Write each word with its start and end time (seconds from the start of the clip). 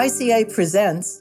ICA 0.00 0.50
presents. 0.54 1.20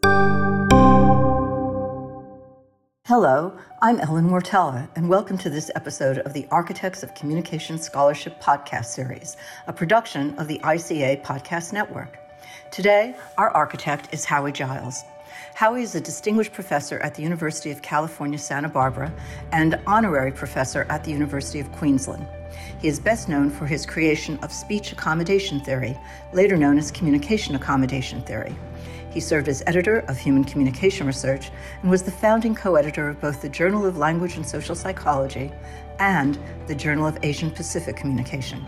Hello, 3.06 3.58
I'm 3.82 4.00
Ellen 4.00 4.30
Wartella, 4.30 4.88
and 4.96 5.10
welcome 5.10 5.38
to 5.40 5.50
this 5.50 5.70
episode 5.76 6.20
of 6.20 6.32
the 6.32 6.48
Architects 6.50 7.04
of 7.04 7.14
Communication 7.14 7.78
Scholarship 7.78 8.42
podcast 8.42 8.86
series, 8.86 9.36
a 9.68 9.74
production 9.74 10.34
of 10.36 10.48
the 10.48 10.60
ICA 10.60 11.22
Podcast 11.26 11.74
Network. 11.74 12.20
Today, 12.72 13.18
our 13.38 13.50
architect 13.50 14.14
is 14.14 14.24
Howie 14.24 14.54
Giles. 14.54 15.04
Howie 15.56 15.82
is 15.82 15.96
a 15.96 16.00
distinguished 16.00 16.54
professor 16.54 17.00
at 17.00 17.16
the 17.16 17.22
University 17.22 17.72
of 17.72 17.82
California, 17.82 18.40
Santa 18.40 18.70
Barbara, 18.70 19.12
and 19.52 19.78
honorary 19.88 20.32
professor 20.32 20.88
at 20.90 21.04
the 21.04 21.12
University 21.12 21.60
of 21.60 21.70
Queensland. 21.74 22.26
He 22.82 22.88
is 22.88 23.00
best 23.00 23.30
known 23.30 23.50
for 23.50 23.66
his 23.66 23.86
creation 23.86 24.40
of 24.42 24.52
speech 24.52 24.92
accommodation 24.92 25.60
theory, 25.60 25.98
later 26.34 26.58
known 26.58 26.78
as 26.78 26.92
communication 26.92 27.56
accommodation 27.56 28.22
theory. 28.22 28.56
He 29.12 29.20
served 29.20 29.48
as 29.48 29.64
editor 29.66 30.00
of 30.08 30.18
Human 30.18 30.44
Communication 30.44 31.08
Research 31.08 31.50
and 31.82 31.90
was 31.90 32.04
the 32.04 32.12
founding 32.12 32.54
co 32.54 32.76
editor 32.76 33.10
of 33.10 33.20
both 33.20 33.42
the 33.42 33.50
Journal 33.50 33.86
of 33.86 33.98
Language 33.98 34.36
and 34.36 34.48
Social 34.48 34.76
Psychology 34.76 35.52
and 36.00 36.38
the 36.68 36.76
Journal 36.76 37.08
of 37.08 37.18
Asian 37.24 37.50
Pacific 37.52 37.96
Communication. 37.96 38.66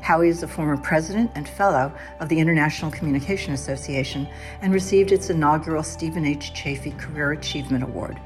Howie 0.00 0.28
is 0.28 0.42
a 0.42 0.48
former 0.48 0.76
president 0.76 1.30
and 1.34 1.48
fellow 1.48 1.92
of 2.20 2.28
the 2.28 2.38
International 2.38 2.90
Communication 2.90 3.54
Association 3.54 4.28
and 4.60 4.72
received 4.72 5.12
its 5.12 5.30
inaugural 5.30 5.82
Steven 5.82 6.24
H. 6.26 6.52
Chaffee 6.52 6.92
Career 6.92 7.32
Achievement 7.32 7.84
Award. 7.84 8.20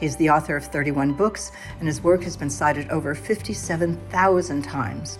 He 0.00 0.06
is 0.06 0.16
the 0.16 0.30
author 0.30 0.56
of 0.56 0.64
31 0.64 1.12
books, 1.12 1.52
and 1.78 1.86
his 1.86 2.02
work 2.02 2.22
has 2.22 2.34
been 2.34 2.48
cited 2.48 2.88
over 2.88 3.14
57,000 3.14 4.62
times. 4.62 5.18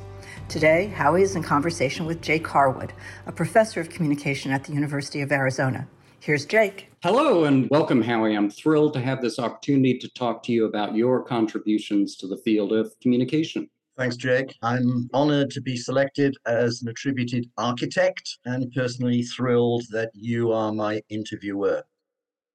Today, 0.48 0.86
Howie 0.86 1.20
is 1.20 1.36
in 1.36 1.42
conversation 1.42 2.06
with 2.06 2.22
Jake 2.22 2.46
Harwood, 2.46 2.94
a 3.26 3.32
professor 3.32 3.82
of 3.82 3.90
communication 3.90 4.50
at 4.52 4.64
the 4.64 4.72
University 4.72 5.20
of 5.20 5.32
Arizona. 5.32 5.86
Here's 6.20 6.46
Jake. 6.46 6.90
Hello 7.02 7.44
and 7.44 7.68
welcome, 7.68 8.00
Howie. 8.00 8.34
I'm 8.34 8.48
thrilled 8.48 8.94
to 8.94 9.02
have 9.02 9.20
this 9.20 9.38
opportunity 9.38 9.98
to 9.98 10.08
talk 10.14 10.42
to 10.44 10.52
you 10.52 10.64
about 10.64 10.94
your 10.94 11.22
contributions 11.22 12.16
to 12.16 12.26
the 12.26 12.38
field 12.38 12.72
of 12.72 12.90
communication. 13.02 13.68
Thanks, 13.98 14.16
Jake. 14.16 14.56
I'm 14.62 15.10
honored 15.12 15.50
to 15.50 15.60
be 15.60 15.76
selected 15.76 16.38
as 16.46 16.80
an 16.80 16.88
attributed 16.88 17.50
architect 17.58 18.38
and 18.46 18.72
personally 18.72 19.24
thrilled 19.24 19.84
that 19.90 20.10
you 20.14 20.52
are 20.52 20.72
my 20.72 21.02
interviewer. 21.10 21.82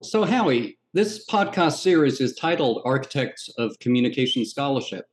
So, 0.01 0.23
Howie, 0.23 0.77
this 0.95 1.25
podcast 1.25 1.79
series 1.79 2.21
is 2.21 2.35
titled 2.35 2.81
Architects 2.85 3.49
of 3.57 3.77
Communication 3.81 4.45
Scholarship 4.45 5.05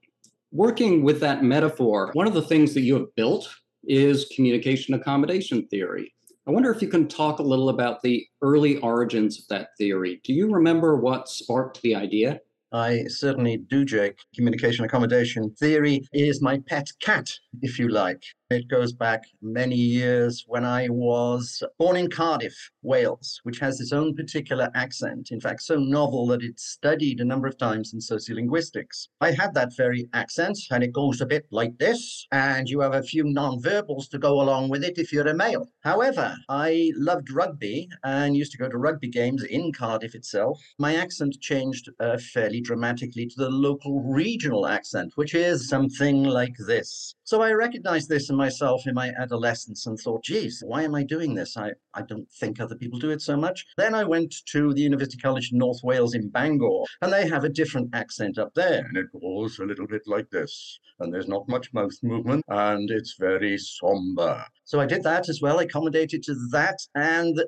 working 0.53 1.03
with 1.03 1.19
that 1.19 1.43
metaphor, 1.43 2.11
one 2.13 2.29
of 2.29 2.35
the 2.35 2.43
things 2.43 2.73
that 2.75 2.83
you 2.83 2.95
have 2.95 3.13
built 3.17 3.53
is 3.83 4.31
communication 4.37 4.95
accommodation 4.95 5.67
theory. 5.67 6.15
I 6.47 6.53
wonder 6.53 6.71
if 6.71 6.83
you 6.83 6.87
can 6.87 7.09
talk 7.09 7.41
a 7.41 7.43
little 7.43 7.69
about 7.69 8.01
the 8.03 8.25
early 8.43 8.77
origins 8.77 9.41
of 9.41 9.49
that 9.49 9.71
theory. 9.77 10.21
Do 10.23 10.33
you 10.33 10.53
remember 10.53 10.99
what 10.99 11.29
sparked 11.29 11.83
the 11.83 11.97
idea? 11.97 12.39
I 12.73 13.05
certainly 13.09 13.57
do, 13.57 13.85
Jake. 13.85 14.19
Communication 14.37 14.85
accommodation 14.85 15.51
theory 15.59 16.07
is 16.13 16.41
my 16.41 16.61
pet 16.69 16.87
cat, 17.01 17.29
if 17.61 17.77
you 17.77 17.89
like. 17.89 18.23
It 18.53 18.69
goes 18.69 18.93
back 18.93 19.23
many 19.41 19.77
years 19.77 20.45
when 20.47 20.65
I 20.65 20.89
was 20.89 21.63
born 21.79 21.97
in 21.97 22.11
Cardiff, 22.11 22.55
Wales, 22.83 23.41
which 23.45 23.59
has 23.61 23.81
its 23.81 23.93
own 23.93 24.15
particular 24.15 24.71
accent. 24.75 25.31
In 25.31 25.41
fact, 25.41 25.63
so 25.63 25.77
novel 25.77 26.27
that 26.29 26.43
it's 26.43 26.65
studied 26.65 27.21
a 27.21 27.25
number 27.25 27.49
of 27.49 27.57
times 27.57 27.95
in 27.95 28.01
sociolinguistics. 28.01 29.09
I 29.21 29.33
had 29.33 29.55
that 29.55 29.75
very 29.77 30.09
accent, 30.13 30.59
and 30.71 30.85
it 30.85 30.93
goes 30.93 31.21
a 31.21 31.27
bit 31.27 31.47
like 31.51 31.79
this, 31.79 32.27
and 32.31 32.69
you 32.69 32.81
have 32.81 32.95
a 32.95 33.03
few 33.03 33.25
nonverbals 33.25 34.09
to 34.11 34.19
go 34.19 34.41
along 34.41 34.69
with 34.69 34.85
it 34.85 34.99
if 34.99 35.13
you're 35.13 35.27
a 35.29 35.35
male. 35.35 35.67
However, 35.81 36.37
I 36.49 36.93
loved 36.97 37.31
rugby 37.31 37.89
and 38.05 38.37
used 38.37 38.53
to 38.53 38.59
go 38.59 38.69
to 38.69 38.77
rugby 38.77 39.09
games 39.09 39.43
in 39.45 39.73
Cardiff 39.73 40.15
itself. 40.15 40.61
My 40.79 40.97
accent 40.97 41.41
changed 41.41 41.89
uh, 42.01 42.19
fairly 42.19 42.61
dramatically 42.61 43.27
to 43.27 43.35
the 43.37 43.51
local 43.51 44.03
regional 44.03 44.67
accent, 44.67 45.13
which 45.15 45.35
is 45.35 45.69
something 45.69 46.25
like 46.25 46.57
this. 46.67 47.15
So 47.25 47.41
I 47.41 47.53
recognized 47.53 48.09
this 48.09 48.29
in 48.29 48.37
myself 48.47 48.87
in 48.89 48.95
my 48.95 49.09
adolescence 49.25 49.87
and 49.87 49.97
thought, 49.99 50.25
geez, 50.25 50.63
why 50.67 50.83
am 50.83 50.95
I 50.95 51.05
doing 51.05 51.33
this? 51.35 51.57
I, 51.57 51.69
I 51.95 52.03
don't 52.03 52.29
think 52.41 52.61
other 52.61 52.75
people 52.83 52.99
do 52.99 53.11
it 53.11 53.23
so 53.23 53.37
much. 53.37 53.65
Then 53.77 53.95
I 53.95 54.05
went 54.15 54.35
to 54.55 54.75
the 54.75 54.81
University 54.81 55.19
College 55.19 55.51
North 55.53 55.81
Wales 55.85 56.15
in 56.15 56.29
Bangor, 56.29 56.83
and 57.03 57.13
they 57.13 57.29
have 57.29 57.45
a 57.45 57.57
different 57.61 57.89
accent 57.95 58.39
up 58.39 58.53
there. 58.55 58.85
And 58.87 58.97
it 58.97 59.07
goes 59.21 59.59
a 59.59 59.65
little 59.65 59.87
bit 59.87 60.03
like 60.07 60.29
this. 60.31 60.53
And 60.99 61.13
there's 61.13 61.29
not 61.29 61.49
much 61.49 61.73
mouth 61.73 61.97
movement, 62.03 62.45
and 62.49 62.91
it's 62.91 63.15
very 63.19 63.57
somber. 63.59 64.45
So 64.65 64.81
I 64.81 64.87
did 64.87 65.03
that 65.03 65.29
as 65.29 65.41
well, 65.43 65.59
I 65.59 65.65
accommodated 65.65 66.23
to 66.25 66.35
that. 66.53 66.79
And 66.95 67.43